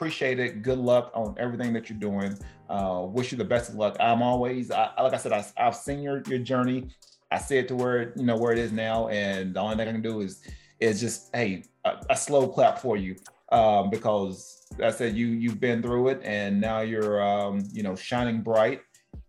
[0.00, 0.62] appreciate it.
[0.62, 2.34] Good luck on everything that you're doing.
[2.70, 3.98] Uh, wish you the best of luck.
[4.00, 6.88] I'm always, I, like I said, I, have seen your your journey.
[7.30, 9.88] I see it to where you know where it is now, and the only thing
[9.88, 10.40] I can do is
[10.80, 13.14] is just hey a, a slow clap for you
[13.52, 17.94] um, because I said you you've been through it, and now you're um, you know
[17.94, 18.80] shining bright.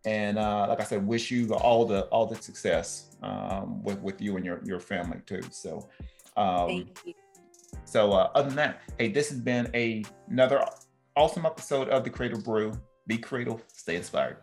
[0.05, 4.21] And uh, like I said, wish you all the all the success um, with with
[4.21, 5.41] you and your your family too.
[5.51, 5.89] So.
[6.37, 7.13] Um, Thank you.
[7.85, 10.65] So uh, other than that, hey, this has been a, another
[11.15, 12.73] awesome episode of the Creative Brew.
[13.07, 14.37] Be cradle, stay inspired.